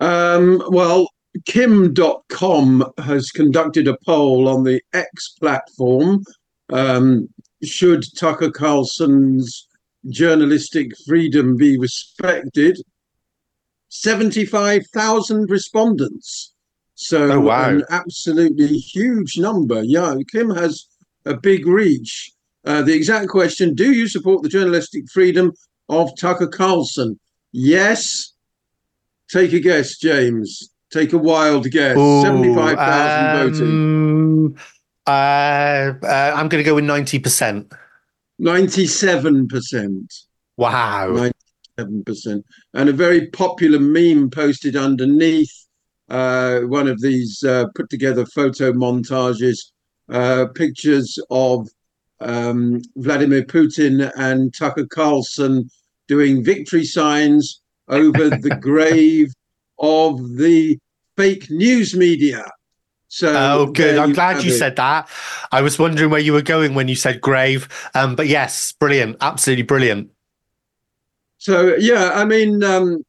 [0.01, 1.07] Um, well,
[1.45, 6.23] Kim Dotcom has conducted a poll on the X platform.
[6.73, 7.29] Um,
[7.63, 9.67] should Tucker Carlson's
[10.09, 12.77] journalistic freedom be respected?
[13.87, 16.50] 75,000 respondents
[17.03, 17.69] So Oh, wow.
[17.69, 19.81] an absolutely huge number.
[19.83, 20.85] Yeah, Kim has
[21.25, 22.31] a big reach.
[22.63, 25.51] Uh, the exact question: Do you support the journalistic freedom
[25.89, 27.19] of Tucker Carlson?
[27.51, 28.33] Yes.
[29.31, 30.69] Take a guess, James.
[30.91, 31.97] Take a wild guess.
[31.97, 33.69] Ooh, Seventy-five thousand voting.
[33.69, 34.55] um,
[35.07, 37.71] Uh, uh, I'm going to go with 90%.
[38.37, 40.13] Ninety-seven percent.
[40.57, 41.31] Wow.
[41.79, 42.43] 97%.
[42.75, 45.51] And a very popular meme posted underneath
[46.67, 49.71] one of these uh, put together photo montages,
[50.09, 51.69] uh, pictures of
[52.19, 55.69] um, Vladimir Putin and Tucker Carlson
[56.07, 59.33] doing victory signs over the grave
[59.79, 60.77] of the
[61.17, 62.45] fake news media.
[63.07, 63.97] So Oh, good.
[63.97, 64.57] I'm glad you it.
[64.57, 65.09] said that.
[65.51, 67.67] I was wondering where you were going when you said grave.
[67.93, 69.17] Um, but yes, brilliant.
[69.19, 70.09] Absolutely brilliant.
[71.37, 73.03] So yeah, I mean, um,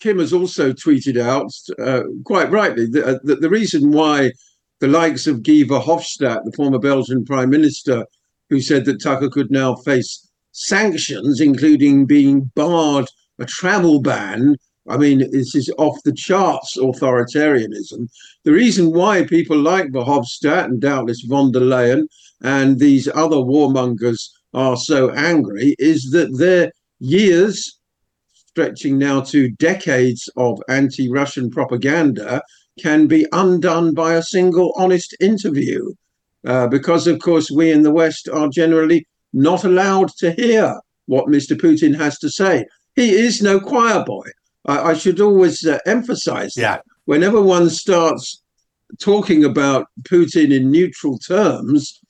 [0.00, 4.32] Kim has also tweeted out uh, quite rightly that, uh, that the reason why
[4.80, 8.04] the likes of Guy Verhofstadt, the former Belgian prime minister,
[8.50, 14.56] who said that Tucker could now face sanctions, including being barred a travel ban.
[14.88, 18.08] I mean, this is off the charts authoritarianism.
[18.44, 22.06] The reason why people like Verhofstadt and doubtless von der Leyen
[22.42, 27.78] and these other warmongers are so angry is that their years,
[28.52, 32.42] stretching now to decades of anti Russian propaganda,
[32.78, 35.92] can be undone by a single honest interview.
[36.46, 41.26] Uh, because, of course, we in the West are generally not allowed to hear what
[41.26, 41.56] Mr.
[41.56, 42.66] Putin has to say.
[42.94, 44.26] He is no choir boy.
[44.66, 46.82] I, I should always uh, emphasize that.
[47.06, 48.42] Whenever one starts
[49.00, 52.00] talking about Putin in neutral terms,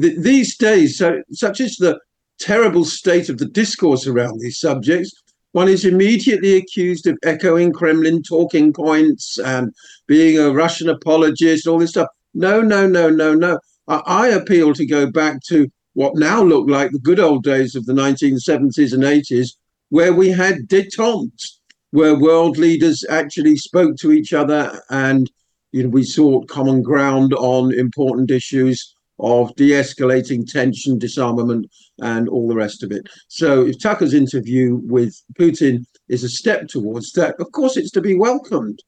[0.00, 1.98] th- these days, so, such is the
[2.38, 5.12] terrible state of the discourse around these subjects,
[5.52, 9.74] one is immediately accused of echoing Kremlin talking points and
[10.06, 12.08] being a Russian apologist, all this stuff.
[12.34, 13.58] No, no, no, no, no.
[13.88, 17.74] I, I appeal to go back to what now look like the good old days
[17.74, 19.50] of the 1970s and 80s,
[19.88, 21.58] where we had détente,
[21.90, 25.30] where world leaders actually spoke to each other and
[25.72, 31.66] you know, we sought common ground on important issues of de-escalating tension, disarmament,
[32.00, 33.06] and all the rest of it.
[33.28, 38.00] So if Tucker's interview with Putin is a step towards that, of course it's to
[38.00, 38.82] be welcomed.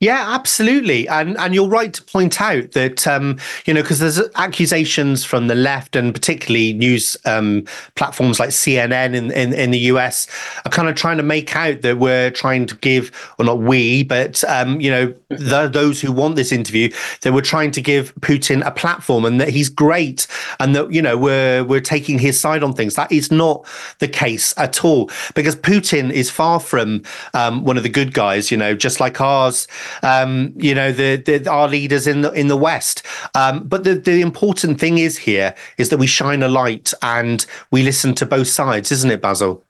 [0.00, 4.20] Yeah, absolutely, and and you're right to point out that um, you know because there's
[4.34, 9.78] accusations from the left and particularly news um, platforms like CNN in, in in the
[9.78, 10.26] US
[10.66, 14.02] are kind of trying to make out that we're trying to give, or not we,
[14.02, 16.90] but um, you know the, those who want this interview
[17.22, 20.26] that we're trying to give Putin a platform and that he's great
[20.58, 22.96] and that you know we're we're taking his side on things.
[22.96, 23.64] That is not
[24.00, 28.50] the case at all because Putin is far from um, one of the good guys.
[28.50, 29.68] You know, just like ours
[30.02, 33.02] um, you know, the, the our leaders in the in the West.
[33.34, 37.44] Um, but the the important thing is here is that we shine a light and
[37.70, 39.64] we listen to both sides, isn't it, Basil?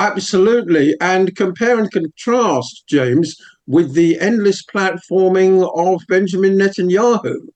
[0.00, 0.94] Absolutely.
[1.00, 7.48] And compare and contrast, James, with the endless platforming of Benjamin Netanyahu,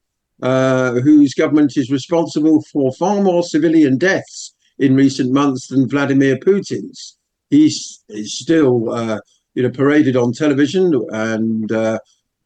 [0.42, 6.37] uh, whose government is responsible for far more civilian deaths in recent months than Vladimir
[6.37, 7.16] Putin's.
[7.50, 9.20] He's, he's still, uh,
[9.54, 11.98] you know, paraded on television, and uh,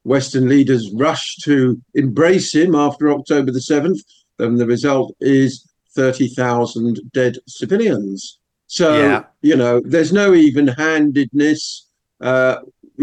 [0.05, 3.99] Western leaders rush to embrace him after October the 7th.
[4.39, 8.39] And the result is 30,000 dead civilians.
[8.67, 9.25] So, Yeah.
[9.43, 11.87] you know, there's no even handedness.
[12.21, 12.57] Uh,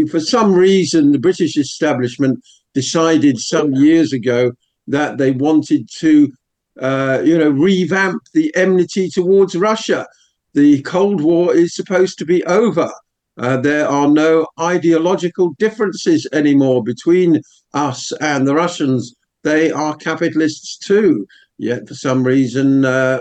[0.09, 4.51] for some reason, the British establishment decided some years ago
[4.87, 6.31] that they wanted to,
[6.79, 10.05] uh, you know, revamp the enmity towards Russia.
[10.53, 12.91] The Cold War is supposed to be over.
[13.38, 17.41] Uh, there are no ideological differences anymore between
[17.74, 19.15] us and the Russians.
[19.43, 21.28] They are capitalists too.
[21.58, 23.19] Yet, for some reason, uh,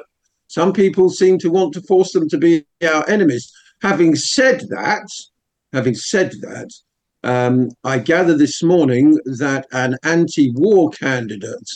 [0.48, 3.51] some people seem to want to force them to be our enemies.
[3.81, 5.09] Having said that,
[5.72, 6.70] having said that,
[7.25, 11.70] um, I gather this morning that an anti-war candidate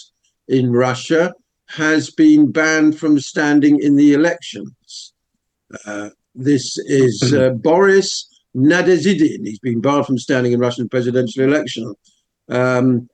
[0.49, 1.33] in Russia
[1.69, 5.15] has been banned from standing in the elections.
[5.87, 9.45] Uh, this is uh, Boris Nadezhdin.
[9.45, 11.95] He's been barred from standing in Russian presidential election.
[12.49, 13.09] Um,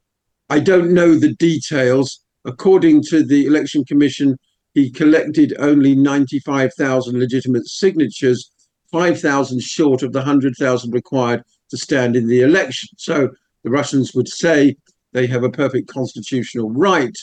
[0.51, 2.21] I don't know the details.
[2.45, 4.37] According to the election commission,
[4.75, 8.51] he collected only 95,000 legitimate signatures,
[8.91, 12.89] 5,000 short of the 100,000 required to stand in the election.
[12.99, 13.31] So
[13.63, 14.77] the Russians would say
[15.13, 17.17] they have a perfect constitutional right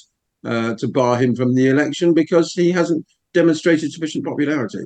[0.46, 4.86] uh, to bar him from the election because he hasn't demonstrated sufficient popularity.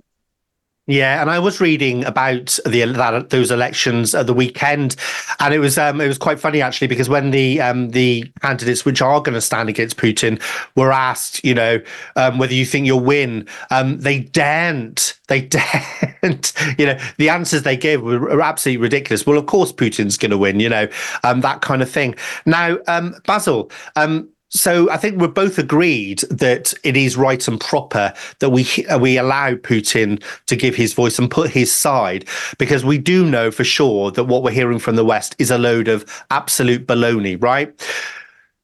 [0.85, 4.97] Yeah, and I was reading about the that, those elections at the weekend,
[5.39, 8.83] and it was um, it was quite funny actually because when the um, the candidates
[8.83, 10.41] which are going to stand against Putin
[10.75, 11.79] were asked, you know,
[12.17, 15.39] um, whether you think you'll win, um, they daren't, they
[16.21, 19.25] daren't, you know, the answers they gave were, were absolutely ridiculous.
[19.25, 20.89] Well, of course Putin's going to win, you know,
[21.23, 22.13] um, that kind of thing.
[22.45, 23.71] Now, um, Basil,
[24.55, 28.99] so I think we're both agreed that it is right and proper that we uh,
[28.99, 32.25] we allow Putin to give his voice and put his side
[32.59, 35.57] because we do know for sure that what we're hearing from the West is a
[35.57, 37.73] load of absolute baloney, right?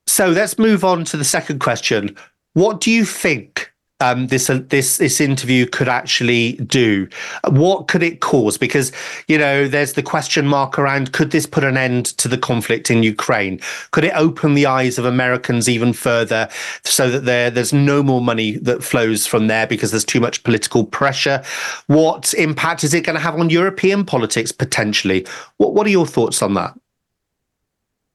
[0.05, 2.15] So let's move on to the second question.
[2.53, 3.71] What do you think
[4.01, 7.07] um, this uh, this this interview could actually do?
[7.49, 8.57] What could it cause?
[8.57, 8.91] Because
[9.27, 12.89] you know, there's the question mark around: could this put an end to the conflict
[12.89, 13.59] in Ukraine?
[13.91, 16.47] Could it open the eyes of Americans even further,
[16.83, 20.43] so that there there's no more money that flows from there because there's too much
[20.43, 21.43] political pressure?
[21.87, 25.27] What impact is it going to have on European politics potentially?
[25.57, 26.73] What What are your thoughts on that?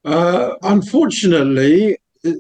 [0.04, 1.96] Uh, unfortunately,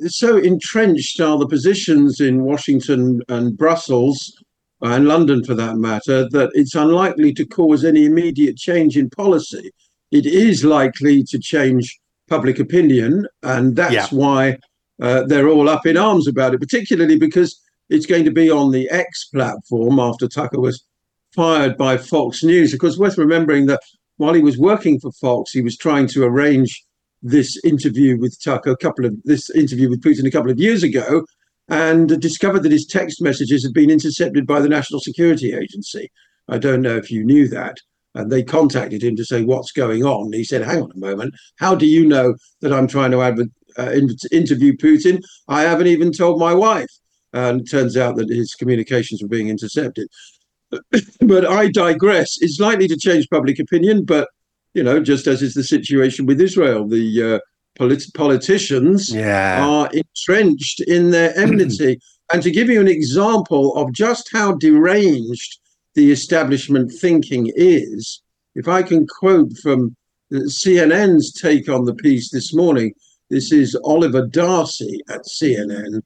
[0.06, 4.32] so entrenched are the positions in Washington and Brussels
[4.80, 9.70] and London for that matter that it's unlikely to cause any immediate change in policy.
[10.10, 14.06] It is likely to change public opinion, and that's yeah.
[14.10, 14.58] why
[15.00, 17.60] uh, they're all up in arms about it, particularly because
[17.90, 20.84] it's going to be on the X platform after Tucker was
[21.34, 22.72] fired by Fox News.
[22.72, 23.80] Of course, worth remembering that
[24.16, 26.84] while he was working for Fox, he was trying to arrange
[27.24, 30.82] this interview with Tucker, a couple of this interview with Putin a couple of years
[30.82, 31.24] ago,
[31.68, 36.10] and discovered that his text messages had been intercepted by the National Security Agency.
[36.48, 37.78] I don't know if you knew that.
[38.14, 40.32] And they contacted him to say, What's going on?
[40.32, 41.34] he said, Hang on a moment.
[41.56, 43.46] How do you know that I'm trying to adver-
[43.76, 43.90] uh,
[44.30, 45.20] interview Putin?
[45.48, 46.90] I haven't even told my wife.
[47.32, 50.06] And it turns out that his communications were being intercepted.
[51.20, 52.36] but I digress.
[52.40, 54.28] It's likely to change public opinion, but
[54.74, 57.38] you know, just as is the situation with Israel, the uh,
[57.78, 59.64] polit- politicians yeah.
[59.66, 61.98] are entrenched in their enmity.
[62.32, 65.58] and to give you an example of just how deranged
[65.94, 68.20] the establishment thinking is,
[68.56, 69.96] if I can quote from
[70.32, 72.92] CNN's take on the piece this morning,
[73.30, 76.02] this is Oliver Darcy at CNN,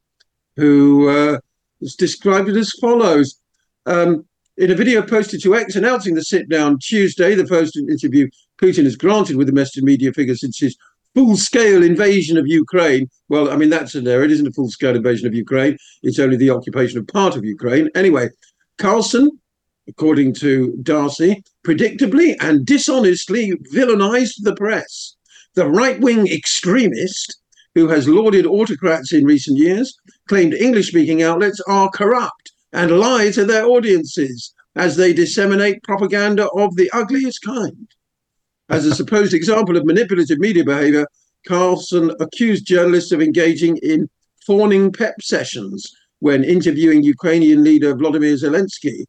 [0.57, 1.39] who uh,
[1.81, 3.41] has described it as follows.
[3.87, 4.28] Um,
[4.59, 8.29] in a video posted to X announcing the sit down Tuesday, the first interview
[8.61, 10.77] Putin has granted with domestic media figures since his
[11.15, 13.09] full scale invasion of Ukraine.
[13.29, 14.25] Well, I mean, that's an error.
[14.25, 17.45] It isn't a full scale invasion of Ukraine, it's only the occupation of part of
[17.45, 17.89] Ukraine.
[17.95, 18.31] Anyway,
[18.79, 19.31] Carlson,
[19.87, 25.15] according to Darcy, predictably and dishonestly villainized the press.
[25.55, 27.41] The right wing extremist
[27.77, 29.97] who has lauded autocrats in recent years
[30.29, 36.49] claimed English speaking outlets are corrupt and lie to their audiences as they disseminate propaganda
[36.51, 37.89] of the ugliest kind.
[38.69, 41.07] As a supposed example of manipulative media behavior,
[41.47, 44.09] Carlson accused journalists of engaging in
[44.47, 45.91] fawning pep sessions
[46.21, 49.05] when interviewing Ukrainian leader Vladimir Zelensky.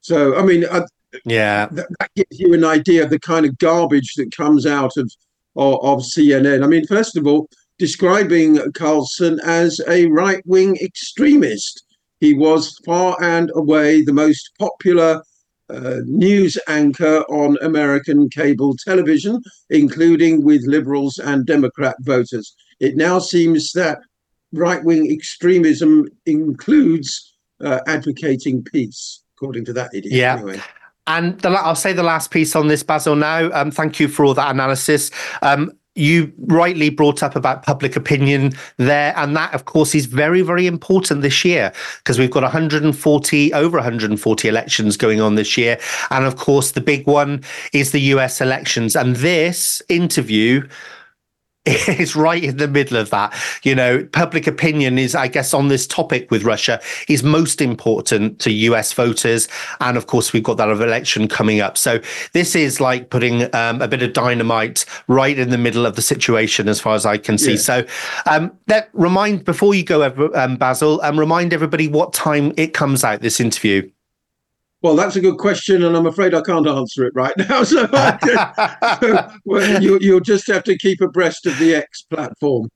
[0.00, 0.86] So, I mean, uh,
[1.24, 4.96] yeah, that, that, gives you an idea of the kind of garbage that comes out
[4.96, 5.12] of,
[5.56, 6.64] of, of CNN.
[6.64, 7.48] I mean, first of all,
[7.78, 11.84] describing Carlson as a right wing extremist.
[12.20, 15.22] He was far and away the most popular
[15.70, 19.40] uh, news anchor on American cable television,
[19.70, 22.54] including with liberals and Democrat voters.
[22.80, 23.98] It now seems that
[24.52, 30.14] right wing extremism includes uh, advocating peace, according to that idiot.
[30.14, 30.34] Yeah.
[30.34, 30.60] Anyway.
[31.06, 33.16] And the, I'll say the last piece on this, Basil.
[33.16, 35.10] Now, um, thank you for all that analysis.
[35.42, 40.42] Um, you rightly brought up about public opinion there and that of course is very
[40.42, 45.78] very important this year because we've got 140 over 140 elections going on this year
[46.10, 47.42] and of course the big one
[47.72, 50.66] is the US elections and this interview
[51.66, 53.34] is right in the middle of that.
[53.64, 58.38] You know, public opinion is, I guess, on this topic with Russia is most important
[58.40, 59.46] to US voters.
[59.80, 61.76] And of course, we've got that election coming up.
[61.76, 62.00] So
[62.32, 66.02] this is like putting um, a bit of dynamite right in the middle of the
[66.02, 67.52] situation, as far as I can see.
[67.52, 67.58] Yeah.
[67.58, 67.86] So
[68.24, 70.02] um, that remind before you go,
[70.34, 73.88] um, Basil, um, remind everybody what time it comes out, this interview.
[74.82, 77.64] Well, that's a good question, and I'm afraid I can't answer it right now.
[77.64, 77.86] So,
[79.00, 82.70] so well, you, you'll just have to keep abreast of the X platform.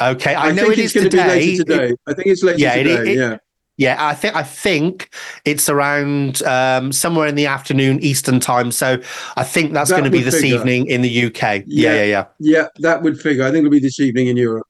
[0.00, 1.22] Okay, I, I know think it it's going today.
[1.22, 1.92] to be later today.
[1.92, 2.94] It, I think it's later yeah, today.
[2.94, 3.36] It, it, yeah.
[3.78, 5.14] Yeah, I think I think
[5.44, 8.72] it's around um, somewhere in the afternoon Eastern time.
[8.72, 8.98] So
[9.36, 10.56] I think that's that going to be this figure.
[10.56, 11.42] evening in the UK.
[11.42, 11.62] Yeah.
[11.66, 12.24] yeah, yeah, yeah.
[12.38, 13.44] Yeah, that would figure.
[13.44, 14.66] I think it'll be this evening in Europe.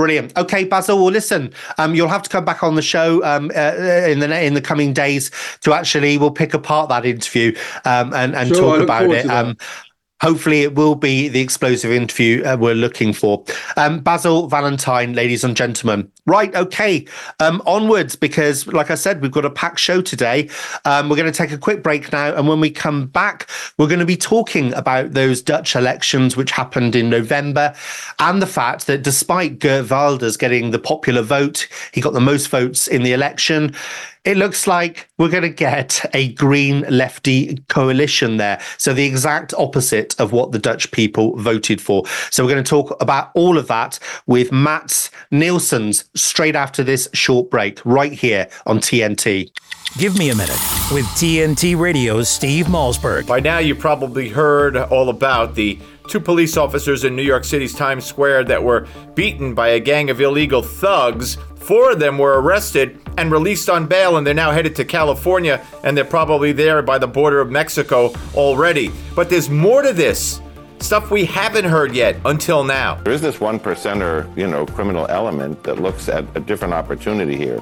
[0.00, 0.34] Brilliant.
[0.38, 0.96] Okay, Basil.
[0.96, 3.74] Well, listen, um, you'll have to come back on the show um, uh,
[4.08, 5.30] in the in the coming days
[5.60, 9.26] to actually we'll pick apart that interview um, and and Sure, talk about it.
[10.20, 13.44] Hopefully, it will be the explosive interview uh, we're looking for.
[13.76, 16.10] Um, Basil Valentine, ladies and gentlemen.
[16.26, 16.54] Right.
[16.54, 17.06] Okay.
[17.40, 20.48] Um, onwards, because like I said, we've got a packed show today.
[20.84, 23.48] Um, we're going to take a quick break now, and when we come back,
[23.78, 27.74] we're going to be talking about those Dutch elections which happened in November,
[28.18, 32.48] and the fact that despite Geert Wilders getting the popular vote, he got the most
[32.48, 33.74] votes in the election.
[34.22, 38.60] It looks like we're going to get a green lefty coalition there.
[38.76, 42.04] So, the exact opposite of what the Dutch people voted for.
[42.30, 47.08] So, we're going to talk about all of that with Mats Nilsson's straight after this
[47.14, 49.50] short break, right here on TNT.
[49.96, 50.60] Give me a minute
[50.92, 53.26] with TNT Radio's Steve Malzberg.
[53.26, 57.74] By now, you probably heard all about the two police officers in New York City's
[57.74, 61.38] Times Square that were beaten by a gang of illegal thugs.
[61.56, 65.60] Four of them were arrested and released on bail, and they're now headed to California,
[65.84, 68.90] and they're probably there by the border of Mexico already.
[69.14, 70.40] But there's more to this.
[70.78, 72.94] Stuff we haven't heard yet until now.
[73.02, 77.36] There is this one percenter, you know, criminal element that looks at a different opportunity
[77.36, 77.60] here.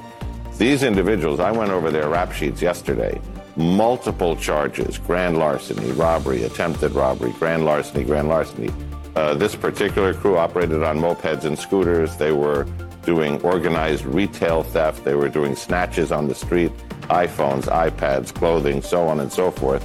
[0.57, 3.19] These individuals, I went over their rap sheets yesterday.
[3.57, 8.71] Multiple charges: grand larceny, robbery, attempted robbery, grand larceny, grand larceny.
[9.17, 12.15] Uh, this particular crew operated on mopeds and scooters.
[12.15, 12.65] They were
[13.03, 15.03] doing organized retail theft.
[15.03, 16.71] They were doing snatches on the street,
[17.09, 19.83] iPhones, iPads, clothing, so on and so forth.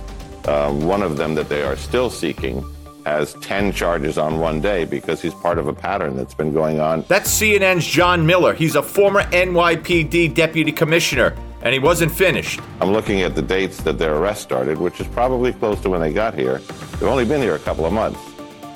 [0.49, 2.65] Um, one of them that they are still seeking
[3.07, 6.81] has 10 charges on one day because he's part of a pattern that's been going
[6.81, 7.05] on.
[7.09, 8.55] That's CNN's John Miller.
[8.55, 12.61] He's a former NYPD deputy commissioner, and he wasn't finished.
[12.81, 16.01] I'm looking at the dates that their arrest started, which is probably close to when
[16.01, 16.59] they got here.
[16.59, 18.21] They've only been here a couple of months.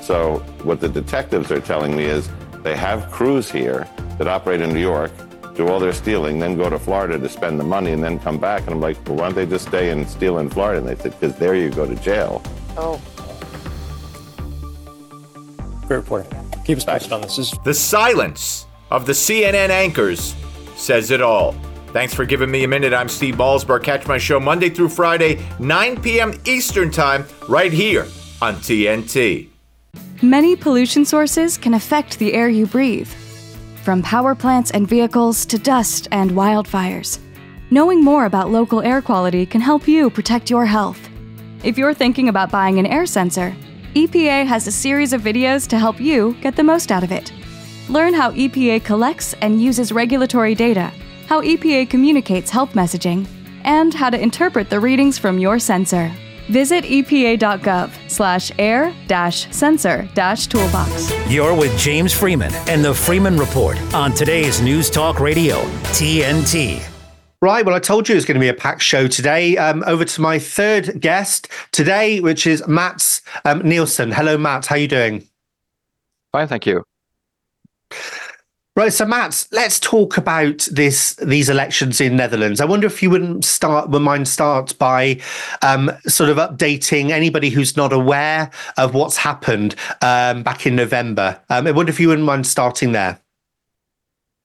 [0.02, 2.30] So, what the detectives are telling me is
[2.62, 3.86] they have crews here
[4.18, 5.10] that operate in New York,
[5.54, 8.38] do all their stealing, then go to Florida to spend the money, and then come
[8.38, 8.62] back.
[8.62, 10.78] And I'm like, well, why don't they just stay and steal in Florida?
[10.78, 12.42] And they said, because there you go to jail.
[12.76, 13.00] Oh.
[15.86, 16.30] Great reporting.
[16.64, 17.36] Keep us posted on this.
[17.36, 20.34] this is- The silence of the CNN anchors
[20.76, 21.54] says it all.
[21.92, 22.92] Thanks for giving me a minute.
[22.92, 23.82] I'm Steve Malzberg.
[23.82, 26.34] Catch my show Monday through Friday, 9 p.m.
[26.44, 28.06] Eastern Time, right here
[28.42, 29.48] on TNT.
[30.20, 33.10] Many pollution sources can affect the air you breathe,
[33.88, 37.20] from power plants and vehicles to dust and wildfires.
[37.70, 41.08] Knowing more about local air quality can help you protect your health.
[41.64, 43.56] If you're thinking about buying an air sensor,
[43.94, 47.32] EPA has a series of videos to help you get the most out of it.
[47.88, 50.92] Learn how EPA collects and uses regulatory data,
[51.26, 53.26] how EPA communicates health messaging,
[53.64, 56.12] and how to interpret the readings from your sensor.
[56.48, 61.12] Visit epa.gov slash air dash sensor dash toolbox.
[61.28, 65.56] You're with James Freeman and the Freeman Report on today's News Talk Radio,
[65.92, 66.82] TNT.
[67.40, 67.64] Right.
[67.64, 69.56] Well, I told you it was going to be a packed show today.
[69.56, 74.10] Um, over to my third guest today, which is Mats um, Nilsson.
[74.10, 74.66] Hello, Matt.
[74.66, 75.28] How are you doing?
[76.32, 76.82] Fine, thank you.
[78.78, 82.60] Right, so Matt, let's talk about this these elections in Netherlands.
[82.60, 85.20] I wonder if you wouldn't start, would mind start by
[85.62, 91.40] um, sort of updating anybody who's not aware of what's happened um, back in November.
[91.50, 93.18] Um, I wonder if you wouldn't mind starting there.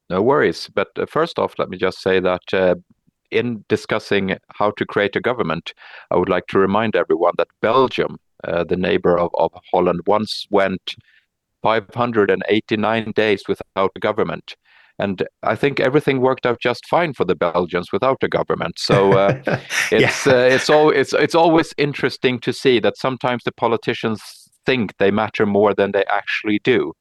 [0.10, 0.68] No worries.
[0.74, 2.74] But uh, first off, let me just say that uh,
[3.30, 5.76] in discussing how to create a government,
[6.10, 10.48] I would like to remind everyone that Belgium, uh, the neighbor of, of Holland, once
[10.50, 10.96] went
[11.64, 14.56] 589 days without a government.
[15.00, 18.78] And I think everything worked out just fine for the Belgians without a government.
[18.78, 19.42] So uh,
[19.92, 24.22] it's uh, it's all it's it's always interesting to see that sometimes the politicians
[24.66, 26.94] think they matter more than they actually do.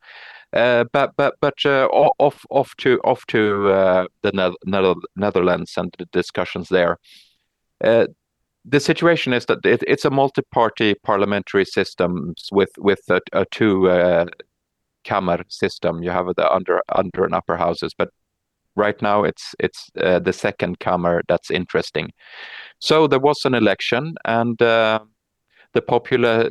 [0.55, 5.73] Uh, but but but uh, off off to off to uh, the ne- ne- Netherlands
[5.77, 6.99] and the discussions there.
[7.83, 8.07] Uh,
[8.65, 13.89] the situation is that it, it's a multi-party parliamentary system with with a, a two
[13.89, 14.27] uh,
[15.05, 16.03] Kammer system.
[16.03, 18.11] You have the under under and upper houses, but
[18.77, 22.13] right now it's it's uh, the second Kammer that's interesting.
[22.79, 25.01] So there was an election, and uh,
[25.73, 26.51] the popular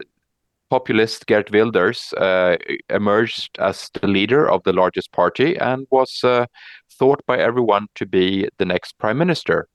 [0.70, 2.56] populist Geert Wilders uh,
[2.90, 6.46] emerged as the leader of the largest party and was uh,
[6.90, 9.68] thought by everyone to be the next prime minister.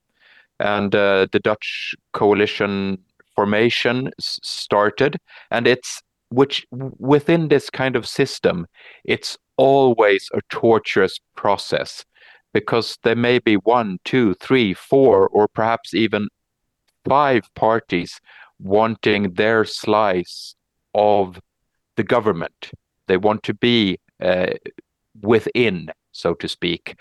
[0.59, 2.97] And uh, the Dutch coalition
[3.35, 5.19] formation started,
[5.51, 8.67] and it's which within this kind of system,
[9.05, 12.05] it's always a torturous process
[12.53, 16.29] because there may be one, two, three, four, or perhaps even
[17.05, 18.21] five parties
[18.59, 20.55] wanting their slice
[20.95, 21.39] of
[21.97, 22.71] the government.
[23.09, 24.55] They want to be uh,
[25.23, 26.97] within, so to speak.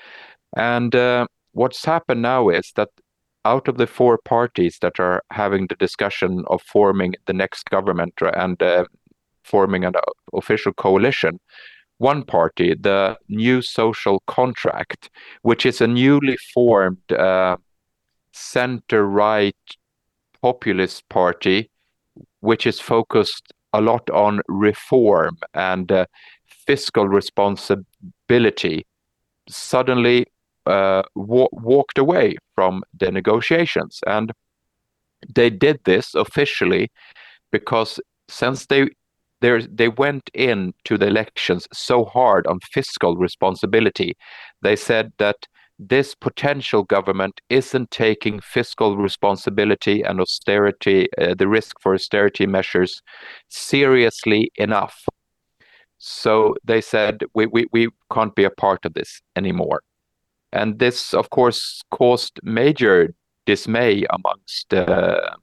[0.56, 2.90] And uh, what's happened now is that
[3.46, 8.14] out of the four parties that are having the discussion of forming the next government
[8.34, 8.86] and uh,
[9.46, 9.94] forming an
[10.34, 11.40] official coalition,
[11.98, 15.10] one party, the New Social Contract,
[15.44, 17.58] which is a newly formed uh,
[18.32, 19.56] center right
[20.42, 21.70] populist party,
[22.42, 26.06] which is focused a lot on reform and uh,
[26.46, 28.86] fiscal responsibility,
[29.50, 30.26] suddenly
[30.66, 34.00] uh, wa- walked away from the negotiations.
[34.08, 34.32] And
[35.34, 36.92] they did this officially
[37.52, 38.90] because since they
[39.42, 44.18] they went into the elections so hard on fiscal responsibility,
[44.62, 45.36] they said that
[45.78, 53.02] this potential government isn't taking fiscal responsibility and austerity, uh, the risk for austerity measures,
[53.50, 55.06] seriously enough.
[55.98, 59.82] So they said, we, we, we can't be a part of this anymore.
[60.54, 63.14] And this, of course, caused major
[63.46, 65.36] dismay amongst uh,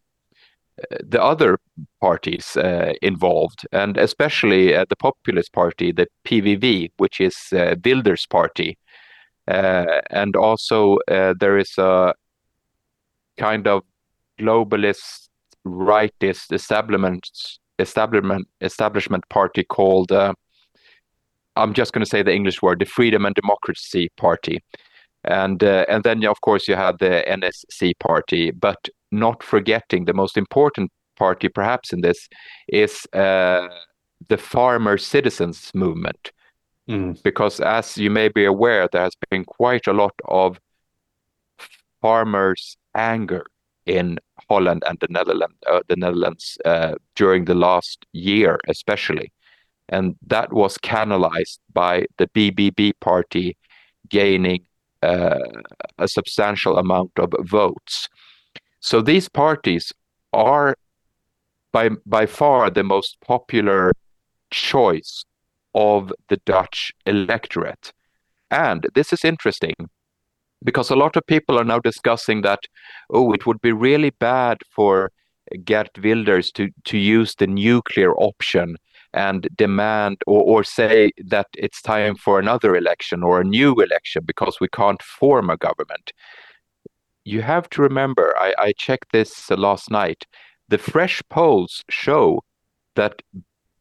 [1.04, 1.58] the other
[2.00, 7.74] parties uh, involved, and especially uh, the Populist Party, the PVV, which is uh,
[8.30, 8.78] party.
[9.48, 12.14] Uh, and also, uh, there is a
[13.36, 13.82] kind of
[14.38, 15.28] globalist
[15.66, 17.28] rightist establishment
[17.78, 20.34] establishment establishment party called uh,
[21.56, 24.58] I'm just going to say the English word, the Freedom and Democracy Party,
[25.24, 30.36] and and then of course you have the NSC party, but not forgetting the most
[30.36, 32.28] important party perhaps in this
[32.68, 33.68] is uh,
[34.28, 36.32] the farmer citizens movement,
[36.88, 37.22] mm.
[37.22, 40.58] because as you may be aware, there has been quite a lot of
[42.00, 43.44] farmers' anger
[43.86, 49.32] in Holland and the Netherlands, uh, the Netherlands uh, during the last year, especially,
[49.88, 53.56] and that was canalized by the BBB party
[54.08, 54.64] gaining
[55.02, 55.38] uh,
[55.98, 58.08] a substantial amount of votes.
[58.82, 59.92] So these parties
[60.32, 60.74] are
[61.72, 63.92] by by far the most popular
[64.50, 65.24] choice
[65.72, 67.92] of the Dutch electorate.
[68.50, 69.74] And this is interesting
[70.64, 72.58] because a lot of people are now discussing that
[73.08, 75.12] oh it would be really bad for
[75.64, 78.76] Geert Wilders to to use the nuclear option
[79.14, 84.24] and demand or, or say that it's time for another election or a new election
[84.26, 86.12] because we can't form a government.
[87.24, 90.24] You have to remember, I, I checked this last night,
[90.68, 92.42] the fresh polls show
[92.94, 93.22] that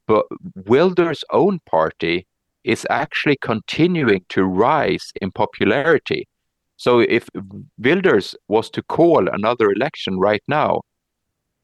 [0.07, 0.25] but
[0.67, 2.27] Wilders' own party
[2.63, 6.27] is actually continuing to rise in popularity.
[6.75, 7.29] So if
[7.77, 10.81] Wilders was to call another election right now,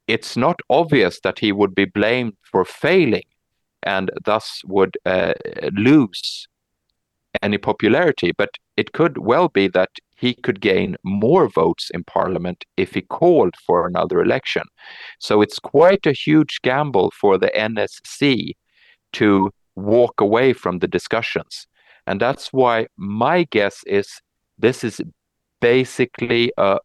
[0.07, 3.27] it's not obvious that he would be blamed for failing
[3.83, 5.33] and thus would uh,
[5.73, 6.47] lose
[7.41, 8.31] any popularity.
[8.31, 13.01] But it could well be that he could gain more votes in parliament if he
[13.01, 14.63] called for another election.
[15.19, 18.53] So it's quite a huge gamble for the NSC
[19.13, 21.67] to walk away from the discussions.
[22.07, 24.07] And that's why my guess is
[24.57, 24.99] this is
[25.61, 26.79] basically a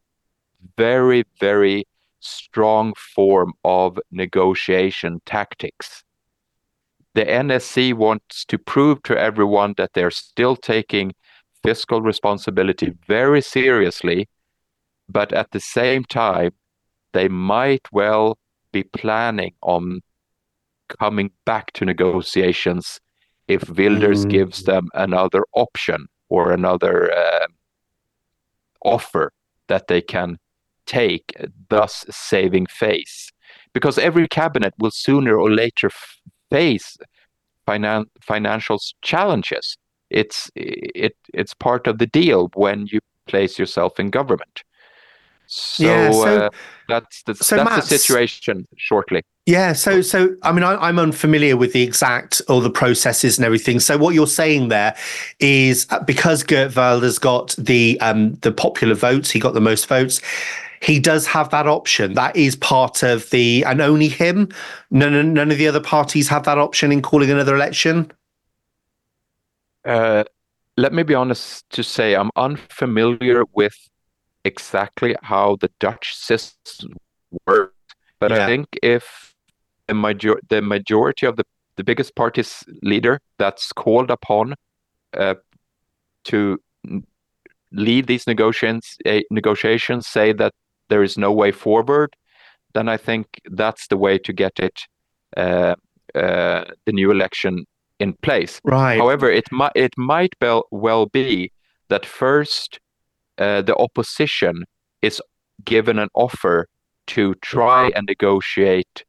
[0.77, 1.85] very, very
[2.21, 6.05] strong form of negotiation tactics
[7.15, 11.13] the NSC wants to prove to everyone that they're still taking
[11.63, 14.29] fiscal responsibility very seriously,
[15.09, 16.53] but at the same time,
[17.13, 18.39] they might well
[18.73, 20.01] be planning on
[20.99, 23.01] coming back to negotiations
[23.49, 24.31] if Wilders mm.
[24.31, 27.47] gives them another option or another uh,
[28.85, 29.33] offer
[29.69, 30.39] that they can
[30.87, 31.35] take,
[31.69, 33.31] thus saving face.
[33.73, 35.91] Because every cabinet will sooner or later
[36.51, 36.97] face
[37.67, 39.77] finan- financial challenges.
[40.13, 44.63] It's it it's part of the deal when you place yourself in government.
[45.47, 46.51] So, yeah, so uh,
[46.89, 49.23] that's the so that's the situation shortly.
[49.45, 53.45] Yeah, so so I mean I, am unfamiliar with the exact or the processes and
[53.45, 53.81] everything.
[53.81, 54.97] So what you're saying there
[55.41, 60.21] is because Geert Wilders got the um, the popular votes, he got the most votes
[60.83, 62.15] he does have that option.
[62.15, 64.49] That is part of the, and only him.
[64.91, 68.11] None, none of the other parties have that option in calling another election.
[69.85, 70.25] Uh,
[70.77, 73.77] let me be honest to say I'm unfamiliar with
[74.45, 76.97] exactly how the Dutch system
[77.47, 77.75] works,
[78.19, 78.45] but yeah.
[78.45, 79.35] I think if
[79.89, 81.45] the major the majority of the
[81.77, 84.55] the biggest party's leader that's called upon
[85.15, 85.35] uh,
[86.25, 86.59] to
[87.73, 90.53] lead these negotiations uh, negotiations say that
[90.89, 92.15] there is no way forward,
[92.75, 94.81] then I think that's the way to get it
[95.37, 95.75] uh,
[96.15, 97.65] uh, the new election
[98.03, 98.61] in place.
[98.65, 98.99] Right.
[99.03, 101.51] However, it might it might well well be
[101.89, 102.81] that first
[103.39, 104.55] uh, the opposition
[105.03, 105.21] is
[105.65, 106.67] given an offer
[107.15, 109.05] to try and negotiate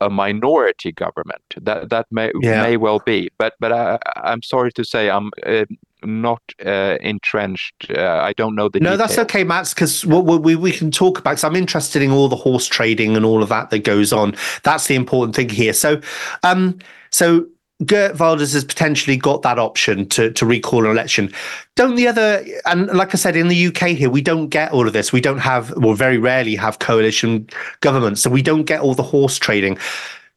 [0.00, 1.42] a minority government.
[1.66, 2.62] That that may Yeah.
[2.62, 3.98] may well be, but but I,
[4.30, 5.64] I'm sorry to say I'm uh,
[6.04, 7.86] not uh, entrenched.
[7.90, 8.98] Uh, I don't know the No, details.
[9.08, 11.32] that's okay, Max, because what what we, we can talk about.
[11.32, 14.34] Because I'm interested in all the horse trading and all of that that goes on.
[14.62, 15.72] That's the important thing here.
[15.72, 16.00] So,
[16.42, 16.78] um,
[17.10, 17.46] so
[17.84, 21.32] Geert Wilders has potentially got that option to to recall an election.
[21.74, 22.44] Don't the other?
[22.66, 25.12] And like I said, in the UK here, we don't get all of this.
[25.12, 27.48] We don't have, well, very rarely have coalition
[27.80, 29.78] governments, so we don't get all the horse trading.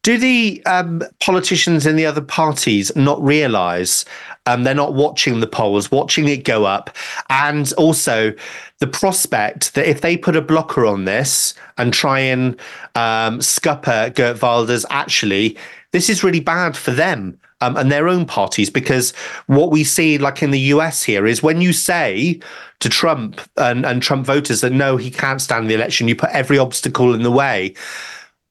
[0.02, 4.04] Do the um, politicians in the other parties not realise
[4.46, 6.96] um, they're not watching the polls, watching it go up,
[7.28, 8.32] and also
[8.78, 12.52] the prospect that if they put a blocker on this and try and
[12.94, 15.56] um, scupper Geert Wilders, actually,
[15.96, 19.12] this is really bad for them um, and their own parties because
[19.46, 22.38] what we see, like in the US here, is when you say
[22.80, 26.30] to Trump and, and Trump voters that no, he can't stand the election, you put
[26.30, 27.74] every obstacle in the way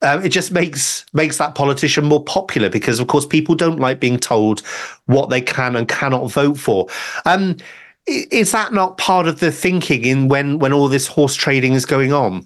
[0.02, 4.00] um, it just makes makes that politician more popular because, of course, people don't like
[4.00, 4.62] being told
[5.06, 6.88] what they can and cannot vote for.
[7.26, 7.58] Um,
[8.06, 11.86] is that not part of the thinking in when when all this horse trading is
[11.86, 12.46] going on?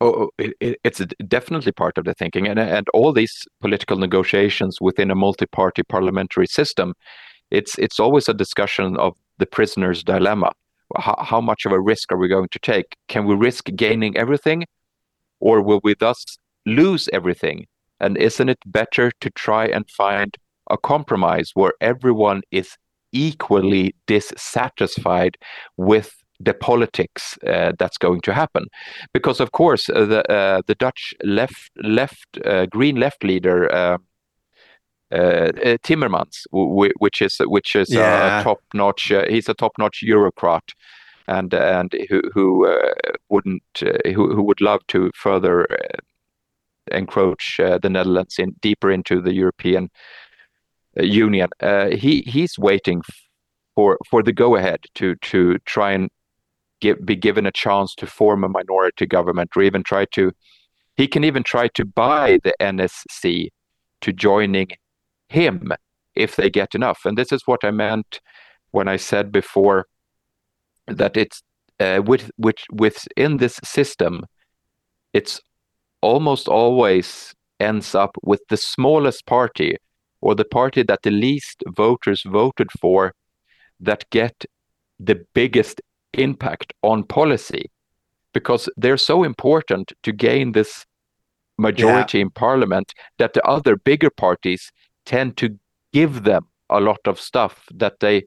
[0.00, 3.32] Oh, oh, it, it, it's definitely part of the thinking, and uh, and all these
[3.62, 6.92] political negotiations within a multi-party parliamentary system,
[7.50, 10.52] it's it's always a discussion of the prisoner's dilemma.
[10.96, 12.96] How, how much of a risk are we going to take?
[13.08, 14.64] Can we risk gaining everything,
[15.40, 16.22] or will we thus
[16.66, 17.66] lose everything?
[17.98, 20.36] And isn't it better to try and find
[20.70, 22.76] a compromise where everyone is
[23.12, 25.38] equally dissatisfied
[25.78, 28.66] with the politics uh, that's going to happen?
[29.12, 33.70] Because of course uh, the uh, the Dutch left left uh, Green left leader.
[33.74, 33.98] Uh,
[35.84, 36.46] Timmermans,
[36.98, 38.40] which is which is Yeah.
[38.40, 39.12] a top-notch.
[39.12, 40.74] Uh, he's a top-notch Eurocrat,
[41.28, 42.92] and and who who uh,
[43.28, 45.98] wouldn't uh, who who would love to further uh,
[46.90, 49.90] encroach uh, the Netherlands in deeper into the European
[50.96, 51.48] Union.
[51.62, 53.02] Uh, he he's waiting
[53.76, 56.10] for for the go-ahead to to try and
[56.86, 60.32] give, be given a chance to form a minority government, or even try to.
[60.96, 63.48] He can even try to buy the NSC
[64.00, 64.68] to joining
[65.28, 65.72] him
[66.14, 67.00] if they get enough.
[67.04, 68.20] And this is what I meant
[68.70, 69.84] when I said before
[70.86, 71.42] that it's
[71.80, 74.24] uh, with which within this system,
[75.12, 75.40] it's
[76.00, 79.76] almost always ends up with the smallest party
[80.20, 83.12] or the party that the least voters voted for
[83.80, 84.44] that get
[84.98, 85.80] the biggest
[86.16, 87.70] impact on policy
[88.32, 90.84] because they're so important to gain this
[91.58, 94.70] majority in parliament that the other bigger parties
[95.06, 95.58] tend to
[95.92, 98.24] give them a lot of stuff that they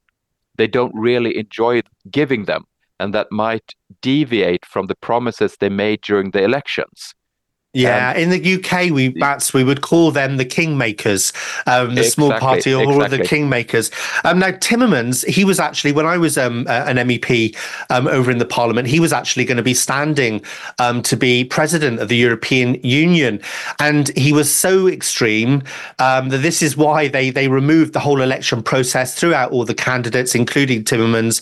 [0.58, 2.64] they don't really enjoy giving them
[3.00, 7.14] and that might deviate from the promises they made during the elections
[7.74, 11.32] Yeah, in the UK, we Bats we would call them the kingmakers,
[11.68, 13.92] um, the small party, or all of the kingmakers.
[14.26, 17.56] Um, now Timmermans, he was actually when I was um, uh, an MEP
[17.92, 20.42] um, over in the Parliament, he was actually going to be standing
[20.80, 23.40] um, to be president of the European Union,
[23.78, 25.62] and he was so extreme
[26.00, 29.76] um, that this is why they they removed the whole election process throughout all the
[29.76, 31.40] candidates, including Timmermans.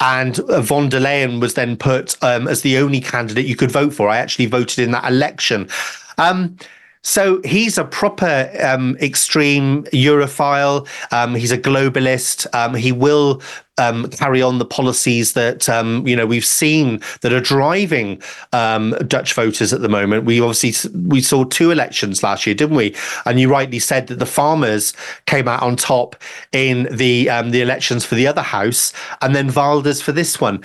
[0.00, 3.70] And uh, von der Leyen was then put um, as the only candidate you could
[3.70, 4.08] vote for.
[4.08, 5.68] I actually voted in that election.
[6.16, 6.56] Um,
[7.02, 10.86] so he's a proper um, extreme Europhile.
[11.12, 12.46] Um, he's a globalist.
[12.54, 13.40] Um, he will
[13.78, 18.20] um, carry on the policies that um, you know we've seen that are driving
[18.52, 20.24] um, Dutch voters at the moment.
[20.24, 22.94] We obviously we saw two elections last year, didn't we?
[23.24, 24.92] And you rightly said that the farmers
[25.24, 26.16] came out on top
[26.52, 28.92] in the the elections for the other house,
[29.22, 30.62] and then Wilders for this one.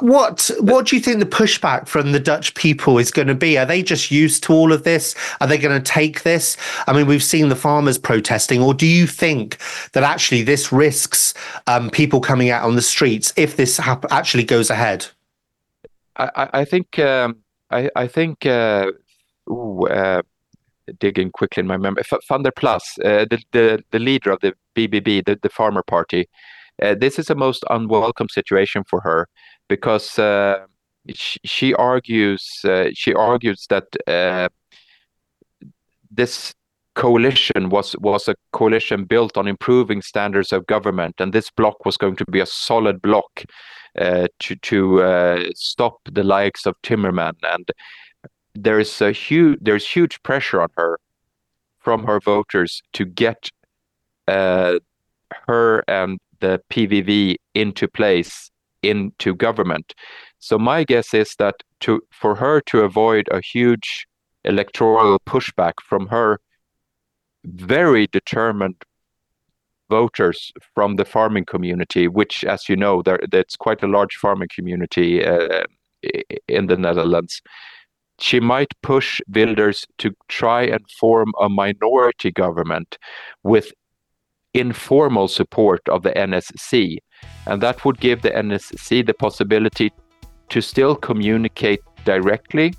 [0.00, 3.56] What what do you think the pushback from the Dutch people is going to be?
[3.56, 5.14] Are they just used to all of this?
[5.40, 6.56] Are they going to take this?
[6.88, 9.58] I mean, we've seen the farmers protesting, or do you think
[9.92, 11.34] that actually this risks
[11.68, 15.06] um, people coming out on the streets if this hap- actually goes ahead?
[16.16, 17.36] I, I- think um,
[17.70, 18.90] I, I think uh,
[19.48, 20.22] ooh, uh,
[20.98, 25.24] digging quickly in my memory, F- Plas, uh, the, the the leader of the BBB,
[25.24, 26.28] the, the Farmer Party.
[26.82, 29.28] Uh, this is a most unwelcome situation for her
[29.70, 30.66] because uh,
[31.14, 34.48] she, she argues uh, she argues that uh,
[36.10, 36.52] this
[36.94, 41.96] coalition was was a coalition built on improving standards of government, and this block was
[41.96, 43.44] going to be a solid block
[43.98, 47.36] uh, to to uh, stop the likes of Timmerman.
[47.42, 47.70] And
[48.54, 50.98] there is a huge there's huge pressure on her
[51.78, 53.48] from her voters to get
[54.26, 54.78] uh,
[55.46, 58.50] her and the PVV into place
[58.82, 59.94] into government.
[60.38, 64.06] So my guess is that to for her to avoid a huge
[64.44, 66.38] electoral pushback from her
[67.44, 68.76] very determined
[69.88, 74.48] voters from the farming community, which, as you know, there that's quite a large farming
[74.54, 75.64] community uh,
[76.48, 77.42] in the Netherlands.
[78.20, 82.98] She might push Wilders to try and form a minority government
[83.42, 83.72] with
[84.54, 86.98] informal support of the NSC,
[87.46, 89.92] and that would give the NSC the possibility
[90.48, 92.74] to still communicate directly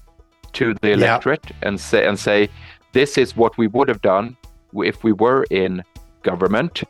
[0.53, 1.67] to the electorate yeah.
[1.67, 2.49] and say and say
[2.91, 4.35] this is what we would have done
[4.75, 5.81] if we were in
[6.23, 6.83] government.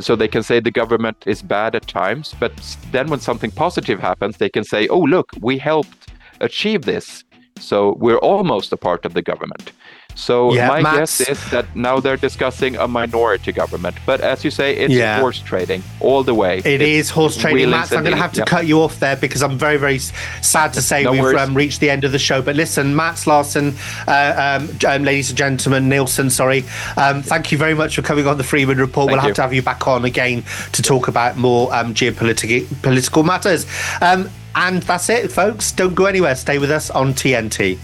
[0.00, 2.52] So they can say the government is bad at times but
[2.90, 7.24] then when something positive happens they can say oh look we helped achieve this.
[7.58, 9.72] So we're almost a part of the government
[10.18, 11.18] so yeah, my Max.
[11.18, 13.96] guess is that now they're discussing a minority government.
[14.04, 15.20] But as you say, it's yeah.
[15.20, 16.58] horse trading all the way.
[16.58, 17.92] It it's is horse trading, Max.
[17.92, 20.82] I'm going to have to cut you off there because I'm very, very sad to
[20.82, 22.42] say no we've um, reached the end of the show.
[22.42, 23.76] But listen, Mats Larsson,
[24.08, 26.64] uh, um, um, ladies and gentlemen, Nilsson, sorry.
[26.96, 29.08] Um, thank you very much for coming on the Freeman Report.
[29.08, 29.28] Thank we'll you.
[29.28, 30.42] have to have you back on again
[30.72, 33.66] to talk about more um, geopolitical political matters.
[34.02, 35.70] Um, and that's it, folks.
[35.70, 36.34] Don't go anywhere.
[36.34, 37.78] Stay with us on TNT.